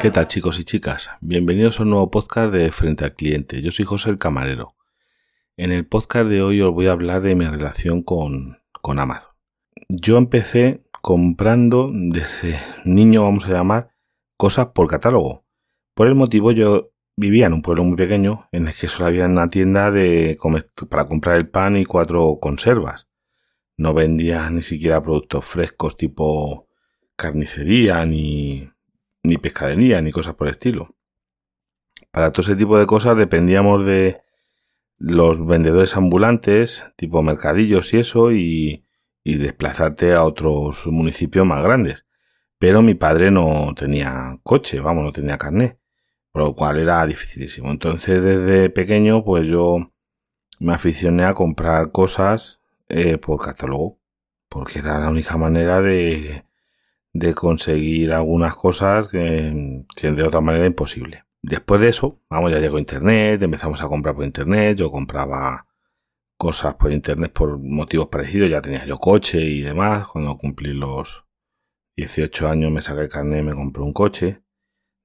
¿Qué 0.00 0.12
tal 0.12 0.28
chicos 0.28 0.60
y 0.60 0.64
chicas? 0.64 1.10
Bienvenidos 1.20 1.80
a 1.80 1.82
un 1.82 1.90
nuevo 1.90 2.08
podcast 2.08 2.52
de 2.52 2.70
Frente 2.70 3.04
al 3.04 3.14
Cliente. 3.14 3.62
Yo 3.62 3.72
soy 3.72 3.84
José 3.84 4.10
el 4.10 4.18
Camarero. 4.18 4.76
En 5.56 5.72
el 5.72 5.88
podcast 5.88 6.30
de 6.30 6.40
hoy 6.40 6.60
os 6.60 6.72
voy 6.72 6.86
a 6.86 6.92
hablar 6.92 7.20
de 7.20 7.34
mi 7.34 7.44
relación 7.44 8.04
con, 8.04 8.58
con 8.80 9.00
Amazon. 9.00 9.32
Yo 9.88 10.16
empecé 10.16 10.84
comprando 11.02 11.90
desde 11.92 12.60
niño, 12.84 13.24
vamos 13.24 13.46
a 13.46 13.52
llamar, 13.52 13.90
cosas 14.36 14.68
por 14.68 14.86
catálogo. 14.86 15.44
Por 15.94 16.06
el 16.06 16.14
motivo 16.14 16.52
yo 16.52 16.92
vivía 17.16 17.46
en 17.46 17.54
un 17.54 17.62
pueblo 17.62 17.82
muy 17.82 17.96
pequeño 17.96 18.48
en 18.52 18.68
el 18.68 18.74
que 18.74 18.86
solo 18.86 19.06
había 19.06 19.26
una 19.26 19.48
tienda 19.48 19.90
de 19.90 20.38
para 20.88 21.06
comprar 21.06 21.38
el 21.38 21.48
pan 21.48 21.76
y 21.76 21.84
cuatro 21.84 22.38
conservas. 22.40 23.08
No 23.76 23.94
vendía 23.94 24.48
ni 24.50 24.62
siquiera 24.62 25.02
productos 25.02 25.44
frescos 25.44 25.96
tipo 25.96 26.68
carnicería 27.16 28.06
ni, 28.06 28.70
ni 29.22 29.36
pescadería 29.38 30.00
ni 30.00 30.12
cosas 30.12 30.34
por 30.34 30.48
el 30.48 30.52
estilo. 30.52 30.94
Para 32.10 32.32
todo 32.32 32.42
ese 32.42 32.56
tipo 32.56 32.78
de 32.78 32.86
cosas 32.86 33.16
dependíamos 33.16 33.84
de 33.84 34.22
los 34.98 35.44
vendedores 35.46 35.96
ambulantes, 35.96 36.84
tipo 36.96 37.22
mercadillos 37.22 37.92
y 37.94 37.98
eso, 37.98 38.32
y, 38.32 38.84
y 39.22 39.36
desplazarte 39.36 40.14
a 40.14 40.24
otros 40.24 40.86
municipios 40.86 41.46
más 41.46 41.62
grandes. 41.62 42.06
Pero 42.58 42.82
mi 42.82 42.94
padre 42.94 43.30
no 43.30 43.72
tenía 43.76 44.38
coche, 44.42 44.80
vamos, 44.80 45.04
no 45.04 45.12
tenía 45.12 45.38
carnet, 45.38 45.78
por 46.32 46.42
lo 46.42 46.54
cual 46.54 46.78
era 46.78 47.06
dificilísimo. 47.06 47.70
Entonces, 47.70 48.24
desde 48.24 48.70
pequeño, 48.70 49.24
pues 49.24 49.46
yo 49.46 49.92
me 50.58 50.74
aficioné 50.74 51.24
a 51.24 51.34
comprar 51.34 51.92
cosas 51.92 52.60
eh, 52.88 53.18
por 53.18 53.40
catálogo, 53.40 54.00
porque 54.48 54.80
era 54.80 54.98
la 54.98 55.10
única 55.10 55.36
manera 55.36 55.80
de, 55.80 56.44
de 57.12 57.34
conseguir 57.34 58.12
algunas 58.12 58.54
cosas 58.54 59.08
que, 59.08 59.84
que 59.96 60.12
de 60.12 60.22
otra 60.22 60.40
manera 60.40 60.66
imposible. 60.66 61.24
Después 61.42 61.80
de 61.80 61.88
eso, 61.88 62.20
vamos, 62.28 62.50
ya 62.52 62.58
llegó 62.58 62.78
internet, 62.78 63.42
empezamos 63.42 63.80
a 63.82 63.88
comprar 63.88 64.14
por 64.14 64.24
internet, 64.24 64.78
yo 64.78 64.90
compraba 64.90 65.66
cosas 66.38 66.74
por 66.74 66.92
internet 66.92 67.32
por 67.32 67.58
motivos 67.58 68.08
parecidos, 68.08 68.50
ya 68.50 68.62
tenía 68.62 68.86
yo 68.86 68.98
coche 68.98 69.40
y 69.40 69.60
demás, 69.62 70.06
cuando 70.08 70.38
cumplí 70.38 70.72
los 70.72 71.24
18 71.96 72.48
años 72.48 72.70
me 72.70 72.80
saqué 72.80 73.02
el 73.02 73.08
carnet, 73.08 73.44
me 73.44 73.54
compré 73.54 73.82
un 73.82 73.92
coche 73.92 74.42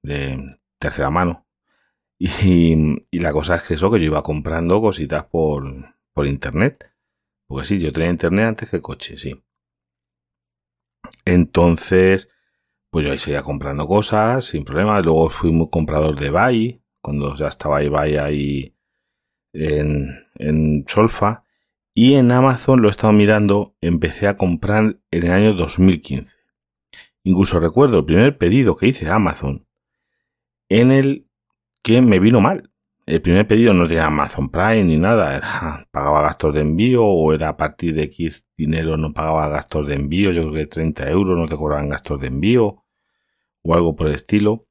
de 0.02 0.58
tercera 0.78 1.10
mano. 1.10 1.46
Y, 2.18 3.18
la 3.18 3.32
cosa 3.32 3.56
es 3.56 3.62
que 3.64 3.74
eso, 3.74 3.90
que 3.90 3.98
yo 3.98 4.06
iba 4.06 4.22
comprando 4.22 4.80
cositas 4.80 5.24
por, 5.26 5.64
por 6.14 6.26
internet. 6.26 6.92
Porque 7.46 7.66
sí, 7.66 7.80
yo 7.80 7.92
tenía 7.92 8.10
internet 8.10 8.46
antes 8.46 8.70
que 8.70 8.80
coche, 8.80 9.18
sí. 9.18 9.42
Entonces, 11.24 12.28
pues 12.90 13.06
yo 13.06 13.12
ahí 13.12 13.18
seguía 13.18 13.42
comprando 13.42 13.86
cosas 13.86 14.44
sin 14.46 14.64
problema. 14.64 15.00
Luego 15.00 15.30
fui 15.30 15.52
muy 15.52 15.68
comprador 15.70 16.18
de 16.18 16.30
Bay, 16.30 16.82
cuando 17.00 17.34
ya 17.36 17.48
estaba 17.48 17.82
eBay 17.82 18.16
ahí 18.16 18.76
en, 19.52 20.08
en 20.36 20.84
Solfa. 20.88 21.44
Y 21.94 22.14
en 22.14 22.32
Amazon 22.32 22.82
lo 22.82 22.88
he 22.88 22.90
estado 22.90 23.12
mirando, 23.12 23.76
empecé 23.80 24.26
a 24.26 24.36
comprar 24.36 24.98
en 25.10 25.22
el 25.24 25.30
año 25.30 25.54
2015. 25.54 26.36
Incluso 27.22 27.60
recuerdo 27.60 27.98
el 27.98 28.04
primer 28.04 28.36
pedido 28.36 28.76
que 28.76 28.88
hice 28.88 29.06
a 29.06 29.14
Amazon 29.14 29.66
en 30.68 30.90
el 30.90 31.28
que 31.82 32.00
me 32.00 32.18
vino 32.18 32.40
mal. 32.40 32.70
El 33.06 33.20
primer 33.20 33.46
pedido 33.46 33.74
no 33.74 33.86
tenía 33.86 34.06
Amazon 34.06 34.48
Prime 34.48 34.84
ni 34.84 34.96
nada, 34.96 35.36
era, 35.36 35.86
pagaba 35.90 36.22
gastos 36.22 36.54
de 36.54 36.60
envío 36.60 37.04
o 37.04 37.32
era 37.34 37.50
a 37.50 37.56
partir 37.56 37.94
de 37.94 38.04
X 38.04 38.46
dinero 38.56 38.96
no 38.96 39.12
pagaba 39.12 39.48
gastos 39.48 39.86
de 39.86 39.94
envío, 39.94 40.32
yo 40.32 40.42
creo 40.42 40.54
que 40.54 40.66
30 40.66 41.10
euros 41.10 41.36
no 41.36 41.46
te 41.46 41.56
cobraban 41.56 41.90
gastos 41.90 42.20
de 42.20 42.28
envío 42.28 42.82
o 43.62 43.74
algo 43.74 43.94
por 43.94 44.06
el 44.06 44.14
estilo. 44.14 44.66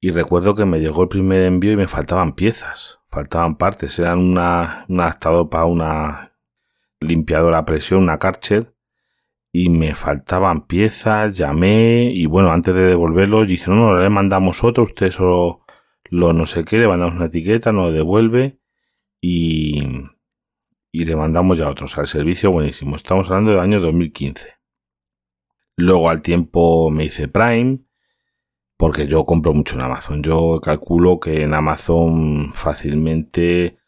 Y 0.00 0.10
recuerdo 0.10 0.54
que 0.54 0.64
me 0.66 0.80
llegó 0.80 1.04
el 1.04 1.08
primer 1.08 1.42
envío 1.44 1.72
y 1.72 1.76
me 1.76 1.86
faltaban 1.86 2.34
piezas, 2.34 3.00
faltaban 3.08 3.56
partes, 3.56 3.98
eran 3.98 4.18
una, 4.18 4.84
un 4.88 5.00
adaptador 5.00 5.48
para 5.48 5.64
una 5.66 6.32
limpiadora 7.00 7.58
a 7.58 7.64
presión, 7.64 8.02
una 8.02 8.18
Karcher, 8.18 8.74
y 9.52 9.70
me 9.70 9.94
faltaban 9.94 10.66
piezas, 10.66 11.38
llamé 11.38 12.10
y 12.12 12.26
bueno, 12.26 12.50
antes 12.50 12.74
de 12.74 12.82
devolverlo, 12.82 13.46
dice, 13.46 13.70
no, 13.70 13.76
no, 13.76 13.96
le 13.96 14.10
mandamos 14.10 14.64
otro, 14.64 14.82
usted 14.82 15.10
solo 15.10 15.63
lo 16.14 16.32
no 16.32 16.46
sé 16.46 16.64
qué, 16.64 16.78
le 16.78 16.86
mandamos 16.86 17.16
una 17.16 17.26
etiqueta, 17.26 17.72
nos 17.72 17.86
lo 17.86 17.92
devuelve 17.92 18.60
y, 19.20 19.82
y 20.92 21.04
le 21.04 21.16
mandamos 21.16 21.58
ya 21.58 21.68
otros 21.68 21.98
al 21.98 22.06
servicio 22.06 22.52
buenísimo. 22.52 22.94
Estamos 22.94 23.28
hablando 23.30 23.50
del 23.50 23.60
año 23.60 23.80
2015. 23.80 24.54
Luego 25.76 26.08
al 26.08 26.22
tiempo 26.22 26.88
me 26.90 27.04
hice 27.04 27.26
Prime, 27.26 27.80
porque 28.76 29.08
yo 29.08 29.26
compro 29.26 29.52
mucho 29.52 29.74
en 29.74 29.80
Amazon. 29.80 30.22
Yo 30.22 30.60
calculo 30.60 31.18
que 31.18 31.42
en 31.42 31.52
Amazon 31.52 32.52
fácilmente 32.54 33.78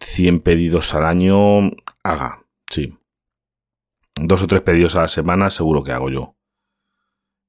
100 0.00 0.40
pedidos 0.42 0.94
al 0.94 1.04
año 1.04 1.72
haga, 2.04 2.46
sí. 2.70 2.96
Dos 4.14 4.42
o 4.42 4.46
tres 4.46 4.60
pedidos 4.60 4.94
a 4.94 5.02
la 5.02 5.08
semana 5.08 5.50
seguro 5.50 5.82
que 5.82 5.90
hago 5.90 6.10
yo. 6.10 6.36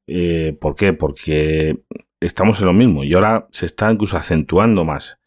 Eh, 0.07 0.57
¿Por 0.59 0.75
qué? 0.75 0.93
Porque 0.93 1.83
estamos 2.21 2.59
en 2.59 2.67
lo 2.67 2.73
mismo 2.73 3.03
y 3.03 3.13
ahora 3.13 3.47
se 3.51 3.65
está 3.65 3.91
incluso 3.91 4.15
acentuando 4.15 4.85
más. 4.85 5.17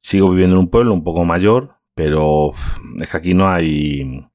Sigo 0.00 0.30
viviendo 0.30 0.56
en 0.56 0.60
un 0.60 0.70
pueblo 0.70 0.94
un 0.94 1.04
poco 1.04 1.24
mayor, 1.24 1.76
pero 1.94 2.52
es 2.98 3.10
que 3.10 3.16
aquí 3.16 3.34
no 3.34 3.48
hay, 3.48 4.26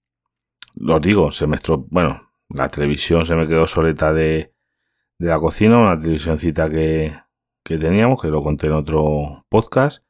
lo 0.75 0.99
digo, 0.99 1.31
se 1.31 1.47
me 1.47 1.57
bueno, 1.89 2.31
la 2.49 2.69
televisión 2.69 3.25
se 3.25 3.35
me 3.35 3.47
quedó 3.47 3.65
soleta 3.67 4.13
de, 4.13 4.53
de 5.17 5.27
la 5.27 5.39
cocina, 5.39 5.79
una 5.79 5.99
televisioncita 5.99 6.69
que, 6.69 7.11
que 7.63 7.77
teníamos, 7.77 8.21
que 8.21 8.27
lo 8.27 8.44
conté 8.44 8.67
en 8.67 8.73
otro 8.73 9.45
podcast. 9.49 10.05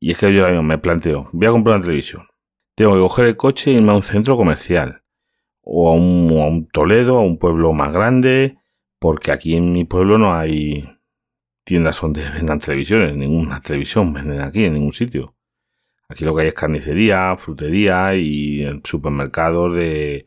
Y 0.00 0.10
es 0.10 0.18
que 0.18 0.34
yo 0.34 0.62
me 0.64 0.78
planteo, 0.78 1.30
voy 1.32 1.46
a 1.46 1.52
comprar 1.52 1.76
una 1.76 1.84
televisión. 1.84 2.26
Tengo 2.74 2.94
que 2.94 3.00
coger 3.00 3.26
el 3.26 3.36
coche 3.36 3.70
y 3.70 3.76
irme 3.76 3.92
a 3.92 3.94
un 3.94 4.02
centro 4.02 4.36
comercial. 4.36 5.04
O 5.60 5.88
a 5.88 5.94
un, 5.94 6.28
a 6.40 6.46
un 6.46 6.66
Toledo, 6.66 7.18
a 7.18 7.22
un 7.22 7.38
pueblo 7.38 7.72
más 7.72 7.92
grande. 7.92 8.58
Porque 8.98 9.30
aquí 9.30 9.54
en 9.54 9.72
mi 9.72 9.84
pueblo 9.84 10.18
no 10.18 10.34
hay, 10.34 10.88
tiendas 11.64 12.00
donde 12.00 12.28
vendan 12.30 12.58
televisiones, 12.58 13.16
ninguna 13.16 13.60
televisión 13.60 14.12
venden 14.12 14.40
aquí 14.40 14.64
en 14.64 14.74
ningún 14.74 14.92
sitio. 14.92 15.36
Aquí 16.08 16.24
lo 16.24 16.34
que 16.34 16.42
hay 16.42 16.48
es 16.48 16.54
carnicería, 16.54 17.36
frutería 17.36 18.14
y 18.16 18.80
supermercados 18.84 19.74
de, 19.74 20.26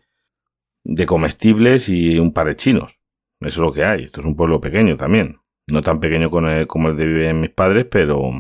de 0.84 1.06
comestibles 1.06 1.90
y 1.90 2.18
un 2.18 2.34
par 2.34 2.48
de 2.48 2.56
chinos. 2.56 3.00
Eso 3.42 3.62
es 3.62 3.66
lo 3.68 3.72
que 3.72 3.84
hay. 3.84 4.04
Esto 4.04 4.22
es 4.22 4.26
un 4.26 4.36
pueblo 4.36 4.60
pequeño 4.60 4.98
también. 4.98 5.40
No 5.68 5.82
tan 5.82 6.00
pequeño 6.00 6.30
como 6.30 6.90
el 6.90 6.98
de 6.98 7.06
viven 7.06 7.42
mis 7.42 7.52
padres, 7.52 7.86
pero, 7.90 8.32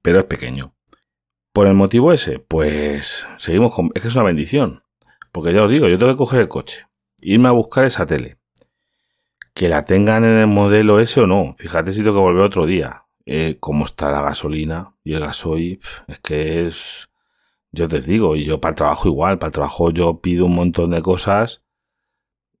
pero 0.00 0.20
es 0.20 0.24
pequeño. 0.24 0.74
Por 1.52 1.66
el 1.66 1.74
motivo 1.74 2.12
ese, 2.12 2.38
pues 2.38 3.26
seguimos 3.36 3.74
con... 3.74 3.90
Es 3.94 4.02
que 4.02 4.08
es 4.08 4.14
una 4.14 4.24
bendición. 4.24 4.82
Porque 5.32 5.52
ya 5.52 5.64
os 5.64 5.70
digo, 5.70 5.88
yo 5.88 5.98
tengo 5.98 6.12
que 6.12 6.18
coger 6.18 6.40
el 6.40 6.48
coche, 6.48 6.86
irme 7.20 7.48
a 7.48 7.52
buscar 7.52 7.84
esa 7.84 8.06
tele, 8.06 8.37
que 9.58 9.68
la 9.68 9.84
tengan 9.84 10.24
en 10.24 10.36
el 10.36 10.46
modelo 10.46 11.00
ese 11.00 11.20
o 11.22 11.26
no. 11.26 11.56
Fíjate 11.58 11.92
si 11.92 12.04
tengo 12.04 12.14
que 12.14 12.20
volver 12.20 12.44
otro 12.44 12.64
día. 12.64 13.06
Eh, 13.26 13.56
cómo 13.58 13.86
está 13.86 14.12
la 14.12 14.22
gasolina 14.22 14.94
y 15.02 15.14
el 15.14 15.20
gasoil, 15.20 15.80
es 16.06 16.20
que 16.20 16.66
es, 16.68 17.10
yo 17.72 17.88
te 17.88 18.00
digo, 18.00 18.36
y 18.36 18.44
yo 18.44 18.60
para 18.60 18.70
el 18.70 18.76
trabajo 18.76 19.08
igual, 19.08 19.38
para 19.38 19.48
el 19.48 19.52
trabajo 19.54 19.90
yo 19.90 20.20
pido 20.20 20.46
un 20.46 20.54
montón 20.54 20.90
de 20.92 21.02
cosas, 21.02 21.64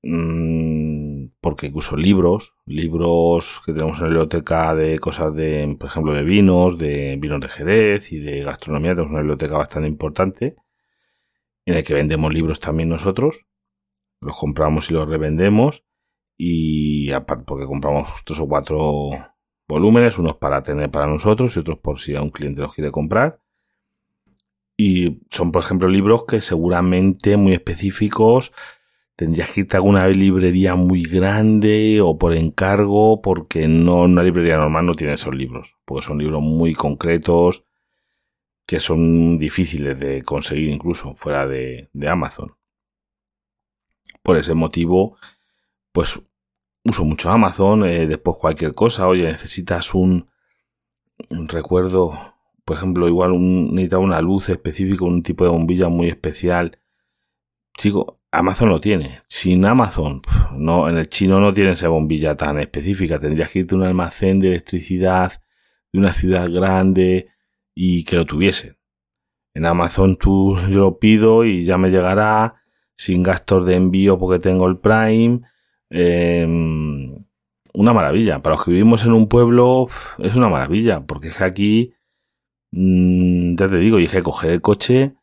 mmm, 0.02 1.26
porque 1.40 1.68
incluso 1.68 1.96
libros, 1.96 2.54
libros 2.66 3.60
que 3.64 3.72
tenemos 3.72 3.98
en 3.98 4.04
la 4.04 4.08
biblioteca 4.10 4.74
de 4.74 4.98
cosas 4.98 5.32
de, 5.34 5.76
por 5.78 5.88
ejemplo, 5.88 6.12
de 6.14 6.24
vinos, 6.24 6.78
de 6.78 7.16
vinos 7.20 7.40
de 7.40 7.48
Jerez 7.48 8.12
y 8.12 8.18
de 8.18 8.42
gastronomía, 8.42 8.90
tenemos 8.90 9.10
una 9.10 9.20
biblioteca 9.20 9.56
bastante 9.56 9.88
importante, 9.88 10.56
en 11.64 11.74
el 11.76 11.84
que 11.84 11.94
vendemos 11.94 12.34
libros 12.34 12.58
también 12.58 12.88
nosotros, 12.88 13.46
los 14.20 14.36
compramos 14.36 14.90
y 14.90 14.94
los 14.94 15.08
revendemos, 15.08 15.84
y 16.38 17.10
aparte 17.10 17.44
porque 17.44 17.66
compramos 17.66 18.08
tres 18.24 18.38
o 18.38 18.48
cuatro 18.48 19.10
volúmenes, 19.68 20.18
unos 20.18 20.36
para 20.36 20.62
tener 20.62 20.90
para 20.90 21.08
nosotros 21.08 21.54
y 21.56 21.60
otros 21.60 21.78
por 21.78 21.98
si 21.98 22.14
a 22.14 22.22
un 22.22 22.30
cliente 22.30 22.62
los 22.62 22.74
quiere 22.74 22.92
comprar. 22.92 23.40
Y 24.76 25.20
son, 25.30 25.50
por 25.50 25.62
ejemplo, 25.64 25.88
libros 25.88 26.24
que 26.24 26.40
seguramente 26.40 27.36
muy 27.36 27.52
específicos 27.52 28.52
tendrías 29.16 29.52
que 29.52 29.62
irte 29.62 29.76
a 29.76 29.78
alguna 29.78 30.06
librería 30.06 30.76
muy 30.76 31.02
grande 31.02 32.00
o 32.00 32.16
por 32.18 32.34
encargo, 32.34 33.20
porque 33.20 33.66
no 33.66 34.02
una 34.02 34.22
librería 34.22 34.56
normal 34.56 34.86
no 34.86 34.94
tiene 34.94 35.14
esos 35.14 35.34
libros, 35.34 35.76
porque 35.84 36.06
son 36.06 36.18
libros 36.18 36.40
muy 36.40 36.74
concretos 36.74 37.64
que 38.64 38.78
son 38.78 39.38
difíciles 39.38 39.98
de 39.98 40.22
conseguir 40.22 40.70
incluso 40.70 41.14
fuera 41.14 41.48
de, 41.48 41.90
de 41.92 42.08
Amazon. 42.08 42.54
Por 44.22 44.36
ese 44.36 44.54
motivo, 44.54 45.16
pues 45.90 46.20
uso 46.90 47.04
mucho 47.04 47.30
Amazon, 47.30 47.84
eh, 47.84 48.06
después 48.06 48.36
cualquier 48.38 48.74
cosa, 48.74 49.08
oye, 49.08 49.24
necesitas 49.24 49.94
un, 49.94 50.28
recuerdo, 51.28 52.12
por 52.64 52.76
ejemplo, 52.76 53.08
igual 53.08 53.32
un, 53.32 53.74
necesitaba 53.74 54.02
una 54.02 54.20
luz 54.20 54.48
específica, 54.48 55.04
un 55.04 55.22
tipo 55.22 55.44
de 55.44 55.50
bombilla 55.50 55.88
muy 55.88 56.08
especial. 56.08 56.78
Chico, 57.76 58.18
Amazon 58.30 58.68
lo 58.68 58.80
tiene. 58.80 59.22
Sin 59.28 59.64
Amazon, 59.64 60.22
no, 60.56 60.88
en 60.88 60.98
el 60.98 61.08
chino 61.08 61.40
no 61.40 61.54
tiene 61.54 61.72
esa 61.72 61.88
bombilla 61.88 62.36
tan 62.36 62.58
específica. 62.58 63.18
Tendrías 63.18 63.50
que 63.50 63.60
irte 63.60 63.74
a 63.74 63.78
un 63.78 63.84
almacén 63.84 64.40
de 64.40 64.48
electricidad 64.48 65.40
de 65.92 65.98
una 65.98 66.12
ciudad 66.12 66.50
grande 66.50 67.28
y 67.74 68.04
que 68.04 68.16
lo 68.16 68.26
tuviesen. 68.26 68.76
En 69.54 69.64
Amazon 69.64 70.16
tú 70.16 70.56
yo 70.68 70.78
lo 70.78 70.98
pido 70.98 71.44
y 71.44 71.64
ya 71.64 71.78
me 71.78 71.90
llegará 71.90 72.62
sin 72.96 73.22
gastos 73.22 73.66
de 73.66 73.76
envío 73.76 74.18
porque 74.18 74.40
tengo 74.40 74.66
el 74.66 74.78
Prime. 74.78 75.40
Em, 75.90 77.24
una 77.74 77.92
maravilla. 77.92 78.42
Para 78.42 78.56
los 78.56 78.64
que 78.64 78.72
vivimos 78.72 79.04
en 79.04 79.12
un 79.12 79.28
pueblo 79.28 79.88
es 80.18 80.34
una 80.34 80.48
maravilla, 80.48 81.06
porque 81.06 81.28
es 81.28 81.40
aquí, 81.40 81.94
mm, 82.72 83.56
ya 83.56 83.68
te 83.68 83.76
digo, 83.78 83.98
y 84.00 84.08
que 84.08 84.22
coger 84.22 84.50
el 84.50 84.60
coche, 84.60 85.14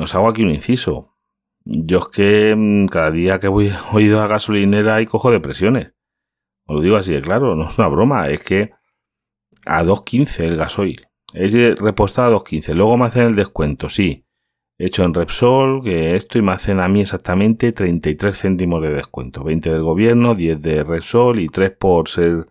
os 0.00 0.14
hago 0.14 0.28
aquí 0.28 0.42
un 0.42 0.50
inciso. 0.50 1.14
Yo 1.64 1.98
es 1.98 2.08
que 2.08 2.54
mm, 2.56 2.86
cada 2.86 3.10
día 3.10 3.40
que 3.40 3.48
voy 3.48 3.70
ido 3.98 4.20
a 4.22 4.26
gasolinera 4.28 5.00
y 5.02 5.06
cojo 5.06 5.30
depresiones. 5.30 5.92
Os 6.66 6.76
lo 6.76 6.82
digo 6.82 6.96
así 6.96 7.12
de 7.14 7.22
claro, 7.22 7.54
no 7.56 7.68
es 7.68 7.78
una 7.78 7.88
broma, 7.88 8.28
es 8.28 8.42
que 8.42 8.72
a 9.66 9.84
2.15 9.84 10.44
el 10.44 10.56
gasoil. 10.56 11.08
Es 11.32 11.52
repostado 11.80 12.36
a 12.36 12.40
2.15. 12.40 12.74
Luego 12.74 12.96
me 12.96 13.06
hacen 13.06 13.24
el 13.24 13.36
descuento, 13.36 13.88
sí. 13.88 14.25
Hecho 14.78 15.04
en 15.04 15.14
Repsol, 15.14 15.82
que 15.82 16.16
esto 16.16 16.38
y 16.38 16.42
me 16.42 16.52
hacen 16.52 16.80
a 16.80 16.88
mí 16.88 17.00
exactamente 17.00 17.72
33 17.72 18.38
céntimos 18.38 18.82
de 18.82 18.92
descuento. 18.92 19.42
20 19.42 19.70
del 19.70 19.82
gobierno, 19.82 20.34
10 20.34 20.60
de 20.60 20.84
Repsol 20.84 21.40
y 21.40 21.48
3 21.48 21.70
por 21.70 22.08
ser 22.08 22.46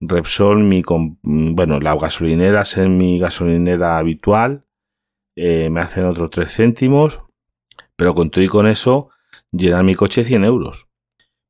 Repsol, 0.00 0.64
mi, 0.64 0.82
bueno, 1.22 1.78
la 1.78 1.94
gasolinera, 1.96 2.64
ser 2.64 2.88
mi 2.88 3.18
gasolinera 3.20 3.96
habitual. 3.96 4.64
Eh, 5.36 5.70
me 5.70 5.80
hacen 5.80 6.06
otros 6.06 6.30
3 6.30 6.52
céntimos. 6.52 7.20
Pero 7.94 8.14
con 8.14 8.30
todo 8.30 8.44
y 8.44 8.48
con 8.48 8.66
eso, 8.66 9.10
llenar 9.52 9.84
mi 9.84 9.94
coche 9.94 10.24
100 10.24 10.44
euros. 10.44 10.88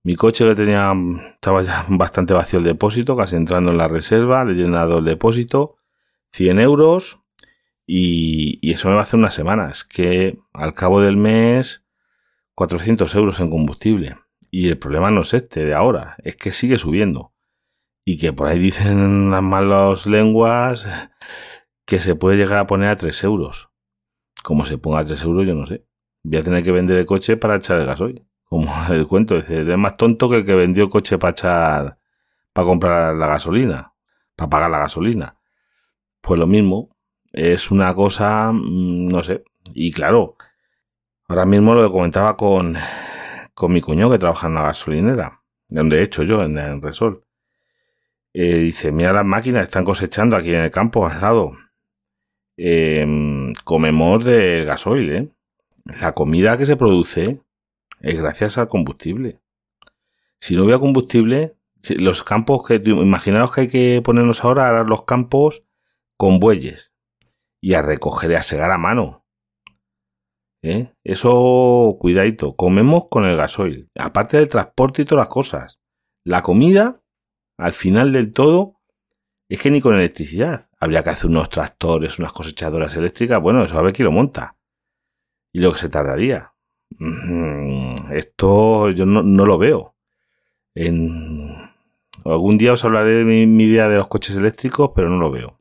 Mi 0.03 0.15
coche 0.15 0.45
que 0.45 0.55
tenía, 0.55 0.93
estaba 1.33 1.63
ya 1.63 1.87
bastante 1.89 2.35
vacío 2.35 2.59
el 2.61 2.65
depósito, 2.65 3.17
casi 3.17 3.37
entrando 3.37 3.73
en 3.73 3.79
la 3.79 3.89
reserva, 3.89 4.45
le 4.45 4.53
he 4.53 4.57
llenado 4.57 4.99
el 4.99 5.05
depósito, 5.05 5.79
100 6.33 6.61
euros, 6.61 7.21
y, 7.87 8.59
eso 8.71 8.89
me 8.89 8.95
va 8.95 9.01
a 9.01 9.03
hacer 9.05 9.19
unas 9.19 9.35
semanas, 9.35 9.85
que 9.85 10.39
al 10.53 10.75
cabo 10.75 11.01
del 11.01 11.17
mes, 11.17 11.85
400 12.55 13.15
euros 13.15 13.41
en 13.41 13.51
combustible. 13.51 14.17
Y 14.51 14.69
el 14.69 14.79
problema 14.79 15.11
no 15.11 15.23
es 15.23 15.35
este 15.35 15.65
de 15.65 15.75
ahora, 15.75 16.17
es 16.25 16.37
que 16.37 16.53
sigue 16.53 16.79
subiendo. 16.79 17.33
Y 18.05 18.19
que 18.19 18.33
por 18.33 18.49
ahí 18.49 18.59
dicen 18.59 19.31
las 19.31 19.43
malas 19.43 20.07
lenguas 20.07 20.87
que 21.85 22.01
se 22.01 22.15
puede 22.15 22.37
llegar 22.37 22.59
a 22.59 22.67
poner 22.67 22.89
a 22.89 22.97
3 22.97 23.25
euros. 23.25 23.71
Como 24.43 24.67
se 24.67 24.79
ponga 24.79 25.01
a 25.01 25.05
3 25.05 25.23
euros, 25.23 25.47
yo 25.47 25.55
no 25.55 25.67
sé. 25.67 25.85
Voy 26.23 26.39
a 26.39 26.43
tener 26.43 26.65
que 26.65 26.73
vender 26.73 26.99
el 26.99 27.07
coche 27.07 27.37
para 27.37 27.57
echar 27.57 27.79
el 27.81 27.87
gasoil 27.87 28.27
como 28.47 28.73
el 28.91 29.07
cuento, 29.07 29.37
es 29.37 29.79
más 29.79 29.97
tonto 29.97 30.31
que 30.31 30.37
el 30.37 30.47
que 30.47 30.55
vendió 30.55 30.85
el 30.85 30.91
coche 30.91 31.19
para 31.19 31.33
echar, 31.33 31.99
para 32.53 32.67
comprar 32.67 33.15
la 33.15 33.27
gasolina, 33.27 33.93
para 34.35 34.51
pagar 34.51 34.71
la 34.71 34.79
gasolina. 34.79 35.39
Pues 36.23 36.41
lo 36.41 36.47
mismo, 36.47 36.96
es 37.37 37.71
una 37.71 37.95
cosa, 37.95 38.51
mm, 38.53 39.09
no 39.09 39.23
sé, 39.23 39.45
y 39.75 39.93
claro, 39.93 40.37
ahora 41.29 41.47
mismo 41.47 41.75
lo 41.75 41.87
que 41.87 41.93
comentaba 41.93 42.37
con, 42.37 42.75
con 43.55 43.73
mi 43.73 43.81
cuñado 43.83 44.13
que 44.13 44.19
trabaja 44.19 44.49
en 44.49 44.55
la 44.55 44.63
gasolinera, 44.63 45.43
donde 45.69 45.99
he 45.99 46.03
hecho 46.03 46.23
yo, 46.25 46.43
en 46.43 46.59
el 46.59 46.81
Resol. 46.81 47.25
Eh, 48.33 48.57
dice, 48.59 48.93
mira 48.93 49.13
las 49.13 49.25
máquinas, 49.25 49.65
están 49.65 49.85
cosechando 49.85 50.37
aquí 50.37 50.51
en 50.51 50.63
el 50.63 50.71
campo 50.71 51.07
al 51.07 51.21
lado. 51.21 51.53
Em, 52.57 53.53
comemos 53.65 54.25
de 54.25 54.65
gasoil, 54.65 55.11
¿eh? 55.13 55.29
La 56.01 56.13
comida 56.13 56.59
que 56.59 56.67
se 56.67 56.77
produce 56.77 57.41
es 58.01 58.19
gracias 58.21 58.59
al 58.59 58.69
combustible. 58.69 59.41
Si 60.41 60.57
no 60.57 60.65
hubiera 60.65 60.79
combustible, 60.81 61.57
los 61.99 62.25
campos 62.25 62.67
que 62.67 62.77
imaginaros 62.77 63.55
que 63.55 63.61
hay 63.63 63.69
que 63.69 64.03
ponernos 64.05 64.45
ahora 64.45 64.85
los 64.85 65.05
campos 65.05 65.65
con 66.17 66.41
bueyes 66.41 66.96
y 67.61 67.75
a 67.75 67.83
recoger 67.83 68.31
y 68.31 68.35
a 68.35 68.43
segar 68.43 68.71
a 68.71 68.79
mano. 68.79 69.25
¿Eh? 70.63 70.93
Eso, 71.05 71.97
cuidadito, 72.01 72.57
comemos 72.57 73.05
con 73.09 73.25
el 73.25 73.37
gasoil, 73.37 73.91
aparte 73.95 74.37
del 74.37 74.49
transporte 74.49 75.03
y 75.03 75.05
todas 75.05 75.27
las 75.27 75.33
cosas. 75.33 75.81
La 76.25 76.43
comida, 76.43 77.03
al 77.57 77.73
final 77.73 78.13
del 78.13 78.33
todo, 78.33 78.77
es 79.49 79.61
que 79.61 79.71
ni 79.71 79.81
con 79.81 79.95
electricidad. 79.95 80.69
Habría 80.81 81.03
que 81.03 81.11
hacer 81.11 81.31
unos 81.31 81.51
tractores, 81.51 82.19
unas 82.19 82.33
cosechadoras 82.33 82.97
eléctricas, 82.97 83.41
bueno, 83.41 83.65
eso 83.65 83.79
a 83.79 83.83
ver 83.83 83.93
quién 83.93 84.07
lo 84.07 84.13
monta. 84.13 84.57
Y 85.53 85.61
lo 85.61 85.73
que 85.73 85.79
se 85.79 85.89
tardaría. 85.89 86.53
Esto 88.11 88.91
yo 88.91 89.07
no, 89.07 89.47
lo 89.47 89.59
veo. 89.59 89.95
En, 90.75 91.71
algún 92.25 92.59
día 92.59 92.73
os 92.73 92.85
hablaré 92.85 93.25
de 93.25 93.25
mi, 93.25 93.65
idea 93.65 93.89
de 93.89 93.97
los 93.97 94.09
coches 94.09 94.37
eléctricos, 94.37 94.91
pero 94.95 95.09
no 95.09 95.19
lo 95.19 95.31
veo. 95.31 95.61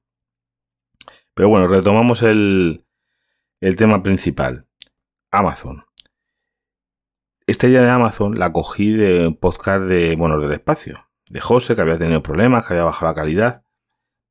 Pero 1.36 1.50
bueno, 1.50 1.68
retomamos 1.68 2.24
el, 2.24 2.84
tema 3.78 4.02
principal. 4.02 4.68
Amazon. 5.32 5.86
Esta 7.46 7.68
idea 7.68 7.82
de 7.82 7.90
Amazon 7.92 8.40
la 8.40 8.52
cogí 8.52 8.92
de 8.94 9.28
un 9.28 9.36
podcast 9.36 9.84
de, 9.84 10.16
bueno, 10.16 10.40
del 10.40 10.54
espacio. 10.54 11.08
De 11.30 11.42
José, 11.42 11.76
que 11.76 11.82
había 11.82 11.98
tenido 11.98 12.24
problemas, 12.24 12.66
que 12.66 12.74
había 12.74 12.86
bajado 12.86 13.12
la 13.12 13.16
calidad. 13.16 13.64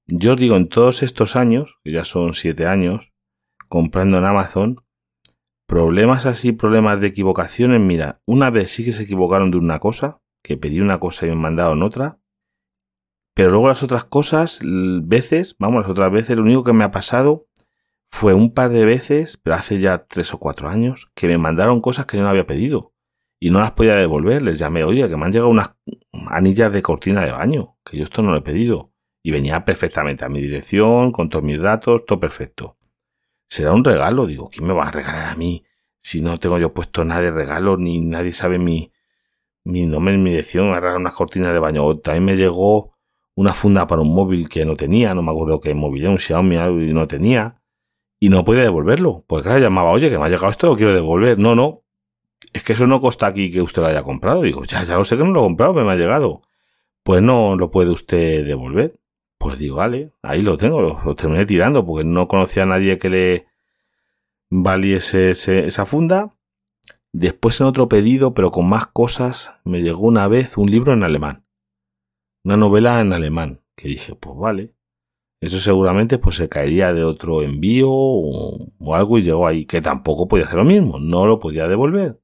Yo 0.07 0.35
digo, 0.35 0.57
en 0.57 0.69
todos 0.69 1.03
estos 1.03 1.37
años, 1.37 1.79
que 1.85 1.93
ya 1.93 2.05
son 2.05 2.35
siete 2.35 2.67
años, 2.67 3.13
comprando 3.69 4.19
en 4.19 4.25
Amazon, 4.25 4.85
Problemas 5.67 6.27
así, 6.27 6.53
problemas 6.53 7.01
de 7.01 7.07
equivocaciones. 7.07 7.81
Mira, 7.81 8.21
una 8.27 8.51
vez 8.51 8.71
sí 8.71 8.85
que 8.85 8.93
se 8.93 9.05
equivocaron 9.05 9.51
de 9.51 9.57
una 9.57 9.79
cosa, 9.79 10.21
que 10.43 10.59
pedí 10.59 10.81
una 10.81 11.01
cosa 11.01 11.27
y 11.27 11.31
me 11.31 11.37
mandaron 11.37 11.83
otra. 11.83 12.19
Pero 13.35 13.51
luego 13.51 13.69
las 13.69 13.83
otras 13.83 14.05
cosas, 14.05 14.61
veces, 14.63 15.57
vamos, 15.59 15.83
las 15.83 15.91
otras 15.91 16.11
veces, 16.13 16.37
lo 16.37 16.43
único 16.43 16.65
que 16.65 16.73
me 16.73 16.85
ha 16.85 16.91
pasado 16.91 17.49
fue 18.11 18.33
un 18.33 18.55
par 18.55 18.71
de 18.71 18.85
veces, 18.85 19.39
pero 19.43 19.57
hace 19.57 19.81
ya 19.81 20.07
tres 20.07 20.33
o 20.33 20.39
cuatro 20.39 20.69
años, 20.69 21.11
que 21.15 21.27
me 21.27 21.37
mandaron 21.37 21.81
cosas 21.81 22.07
que 22.07 22.17
yo 22.17 22.23
no 22.23 22.29
había 22.29 22.47
pedido. 22.47 22.93
Y 23.41 23.51
no 23.51 23.61
las 23.61 23.73
podía 23.73 23.97
devolver. 23.97 24.43
Les 24.43 24.59
llamé, 24.59 24.85
oye, 24.85 25.09
que 25.09 25.17
me 25.17 25.27
han 25.27 25.33
llegado 25.33 25.51
unas 25.51 25.75
anillas 26.31 26.73
de 26.73 26.83
cortina 26.83 27.25
de 27.25 27.33
baño, 27.33 27.77
que 27.85 27.99
yo 27.99 28.05
esto 28.05 28.23
no 28.23 28.31
lo 28.31 28.39
he 28.39 28.43
pedido. 28.43 28.93
Y 29.23 29.33
venía 29.33 29.65
perfectamente 29.65 30.25
a 30.25 30.29
mi 30.29 30.41
dirección, 30.41 31.13
con 31.13 31.29
todos 31.29 31.45
mis 31.45 31.61
datos, 31.61 32.05
todo 32.07 32.21
perfecto 32.21 32.77
será 33.49 33.73
un 33.73 33.85
regalo. 33.85 34.27
Digo, 34.27 34.51
¿quién 34.51 34.67
me 34.67 34.75
va 34.75 34.89
a 34.89 34.91
regalar 34.91 35.33
a 35.33 35.37
mí? 35.37 35.65
Si 36.01 36.21
no 36.21 36.39
tengo 36.39 36.59
yo 36.59 36.75
puesto 36.75 37.05
nada 37.05 37.23
de 37.23 37.31
regalo, 37.31 37.77
ni 37.77 38.01
nadie 38.01 38.33
sabe 38.33 38.59
mi, 38.59 38.93
mi 39.65 39.87
nombre 39.87 40.19
mi 40.19 40.31
dirección, 40.31 40.71
agarrar 40.71 40.97
unas 40.97 41.13
cortinas 41.13 41.53
de 41.53 41.59
baño. 41.59 41.99
También 41.99 42.25
me 42.25 42.37
llegó 42.37 42.94
una 43.35 43.53
funda 43.53 43.87
para 43.87 44.03
un 44.03 44.15
móvil 44.15 44.49
que 44.49 44.65
no 44.65 44.77
tenía, 44.77 45.15
no 45.15 45.23
me 45.23 45.33
acuerdo 45.33 45.61
qué 45.61 45.75
móvil, 45.75 46.09
un 46.09 46.19
Xiaomi 46.19 46.57
y 46.57 46.93
no 46.93 47.09
tenía, 47.09 47.61
y 48.21 48.29
no 48.29 48.45
podía 48.45 48.63
devolverlo. 48.63 49.25
Pues 49.27 49.43
claro, 49.43 49.61
llamaba, 49.61 49.91
oye, 49.91 50.11
que 50.11 50.19
me 50.19 50.25
ha 50.25 50.29
llegado 50.29 50.51
esto, 50.51 50.69
lo 50.69 50.77
quiero 50.77 50.95
devolver. 50.95 51.39
No, 51.39 51.55
no, 51.55 51.85
es 52.53 52.63
que 52.63 52.73
eso 52.73 52.87
no 52.87 53.01
costa 53.01 53.27
aquí 53.27 53.51
que 53.51 53.63
usted 53.63 53.83
lo 53.83 53.89
haya 53.89 54.03
comprado. 54.03 54.43
Digo, 54.43 54.65
ya, 54.65 54.85
ya 54.85 54.97
lo 54.97 55.05
sé 55.05 55.17
que 55.17 55.25
no 55.25 55.31
lo 55.31 55.41
he 55.41 55.45
comprado, 55.45 55.75
me 55.75 55.91
ha 55.91 55.97
llegado. 55.97 56.43
Pues 57.03 57.23
no 57.23 57.57
lo 57.57 57.71
puede 57.71 57.91
usted 57.91 58.47
devolver. 58.47 58.99
Pues 59.39 59.59
digo, 59.59 59.77
vale, 59.77 60.13
ahí 60.23 60.41
lo 60.41 60.57
tengo, 60.57 60.81
lo, 60.81 61.15
terminé 61.15 61.45
tirando 61.45 61.85
porque 61.85 62.05
no 62.05 62.29
conocía 62.29 62.63
a 62.63 62.67
nadie 62.67 62.99
que 62.99 63.11
le 63.11 63.47
valiese 64.51 65.31
esa 65.31 65.87
funda. 65.87 66.35
Después 67.13 67.61
en 67.61 67.67
otro 67.67 67.89
pedido, 67.89 68.35
pero 68.35 68.51
con 68.51 68.69
más 68.69 68.87
cosas, 68.87 69.55
me 69.65 69.83
llegó 69.83 70.07
una 70.07 70.29
vez 70.29 70.57
un 70.57 70.71
libro 70.71 70.93
en 70.93 71.03
alemán. 71.03 71.44
Una 72.45 72.57
novela 72.57 73.01
en 73.01 73.13
alemán. 73.13 73.63
Que 73.77 73.89
dije, 73.89 74.15
pues 74.15 74.37
vale. 74.37 74.75
Eso 75.41 75.59
seguramente 75.61 76.19
pues 76.19 76.37
se 76.37 76.49
caería 76.49 76.93
de 76.93 77.05
otro 77.05 77.43
envío 77.43 77.89
o, 77.91 78.95
algo 78.95 79.19
y 79.19 79.23
llegó 79.23 79.47
ahí. 79.47 79.67
Que 79.67 79.81
tampoco 79.81 80.29
podía 80.29 80.45
hacer 80.45 80.59
lo 80.59 80.65
mismo. 80.65 80.99
No 80.99 81.27
lo 81.27 81.41
podía 81.41 81.69
devolver. 81.69 82.21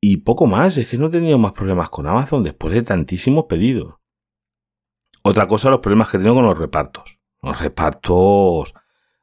Y 0.00 0.18
poco 0.18 0.46
más. 0.46 0.76
Es 0.76 0.88
que 0.88 0.98
no 0.98 1.06
he 1.06 1.10
tenido 1.10 1.38
más 1.38 1.52
problemas 1.52 1.90
con 1.90 2.06
Amazon 2.06 2.44
después 2.44 2.72
de 2.74 2.82
tantísimos 2.82 3.44
pedidos. 3.46 3.96
Otra 5.22 5.46
cosa, 5.46 5.68
los 5.70 5.80
problemas 5.80 6.08
que 6.08 6.16
he 6.16 6.20
tenido 6.20 6.34
con 6.34 6.46
los 6.46 6.58
repartos. 6.58 7.20
Los 7.42 7.60
repartos, 7.60 8.74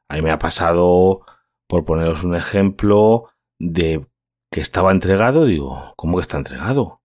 a 0.09 0.15
mí 0.15 0.21
me 0.21 0.31
ha 0.31 0.39
pasado, 0.39 1.21
por 1.67 1.85
poneros 1.85 2.23
un 2.23 2.35
ejemplo, 2.35 3.29
de 3.59 4.07
que 4.51 4.61
estaba 4.61 4.91
entregado, 4.91 5.45
digo, 5.45 5.93
¿cómo 5.95 6.17
que 6.17 6.21
está 6.21 6.37
entregado? 6.37 6.96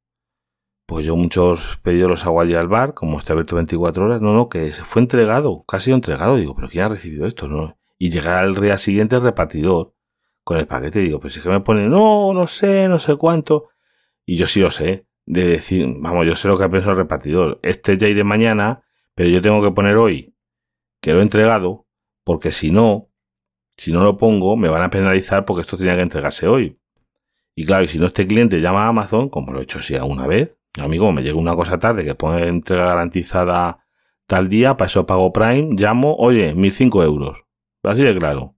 Pues 0.86 1.06
yo 1.06 1.16
muchos 1.16 1.78
pedidos 1.82 2.10
los 2.10 2.26
hago 2.26 2.40
allí 2.40 2.54
al 2.54 2.68
bar, 2.68 2.94
como 2.94 3.18
está 3.18 3.32
abierto 3.32 3.56
24 3.56 4.04
horas, 4.04 4.20
no, 4.20 4.34
no, 4.34 4.48
que 4.48 4.72
se 4.72 4.82
fue 4.84 5.02
entregado, 5.02 5.64
casi 5.66 5.92
entregado, 5.92 6.36
digo, 6.36 6.54
pero 6.54 6.68
¿quién 6.68 6.84
ha 6.84 6.88
recibido 6.88 7.26
esto? 7.26 7.48
No? 7.48 7.78
Y 7.98 8.10
llegar 8.10 8.38
al 8.38 8.54
día 8.54 8.78
siguiente 8.78 9.16
el 9.16 9.22
repartidor 9.22 9.94
con 10.44 10.58
el 10.58 10.66
paquete, 10.66 11.00
digo, 11.00 11.20
pues 11.20 11.36
es 11.36 11.42
que 11.42 11.48
me 11.48 11.60
pone, 11.60 11.88
no, 11.88 12.32
no 12.34 12.46
sé, 12.46 12.88
no 12.88 12.98
sé 12.98 13.16
cuánto, 13.16 13.68
y 14.26 14.36
yo 14.36 14.46
sí 14.48 14.60
lo 14.60 14.70
sé, 14.70 15.06
de 15.26 15.44
decir, 15.44 15.86
vamos, 16.00 16.26
yo 16.26 16.36
sé 16.36 16.48
lo 16.48 16.58
que 16.58 16.64
ha 16.64 16.68
pensado 16.70 16.92
el 16.92 16.98
repartidor. 16.98 17.60
Este 17.62 17.96
ya 17.96 18.08
iré 18.08 18.24
mañana, 18.24 18.84
pero 19.14 19.28
yo 19.30 19.40
tengo 19.42 19.62
que 19.62 19.70
poner 19.70 19.96
hoy 19.96 20.34
que 21.00 21.12
lo 21.12 21.20
he 21.20 21.22
entregado, 21.22 21.86
porque 22.24 22.52
si 22.52 22.70
no, 22.70 23.10
si 23.76 23.92
no 23.92 24.02
lo 24.04 24.16
pongo, 24.16 24.56
me 24.56 24.68
van 24.68 24.82
a 24.82 24.90
penalizar 24.90 25.44
porque 25.44 25.62
esto 25.62 25.76
tenía 25.76 25.96
que 25.96 26.02
entregarse 26.02 26.46
hoy. 26.46 26.78
Y 27.54 27.66
claro, 27.66 27.84
y 27.84 27.88
si 27.88 27.98
no 27.98 28.06
este 28.06 28.26
cliente 28.26 28.60
llama 28.60 28.84
a 28.86 28.88
Amazon, 28.88 29.28
como 29.28 29.52
lo 29.52 29.60
he 29.60 29.64
hecho 29.64 29.78
así 29.78 29.94
alguna 29.94 30.26
vez, 30.26 30.56
amigo, 30.80 31.12
me 31.12 31.22
llega 31.22 31.38
una 31.38 31.54
cosa 31.54 31.78
tarde 31.78 32.04
que 32.04 32.14
pone 32.14 32.46
entrega 32.46 32.86
garantizada 32.86 33.84
tal 34.26 34.48
día, 34.48 34.76
para 34.76 34.86
eso 34.86 35.04
pago 35.04 35.32
Prime, 35.32 35.74
llamo, 35.76 36.14
oye, 36.16 36.54
1.005 36.54 37.04
euros. 37.04 37.44
Así 37.82 38.02
de 38.02 38.16
claro. 38.16 38.56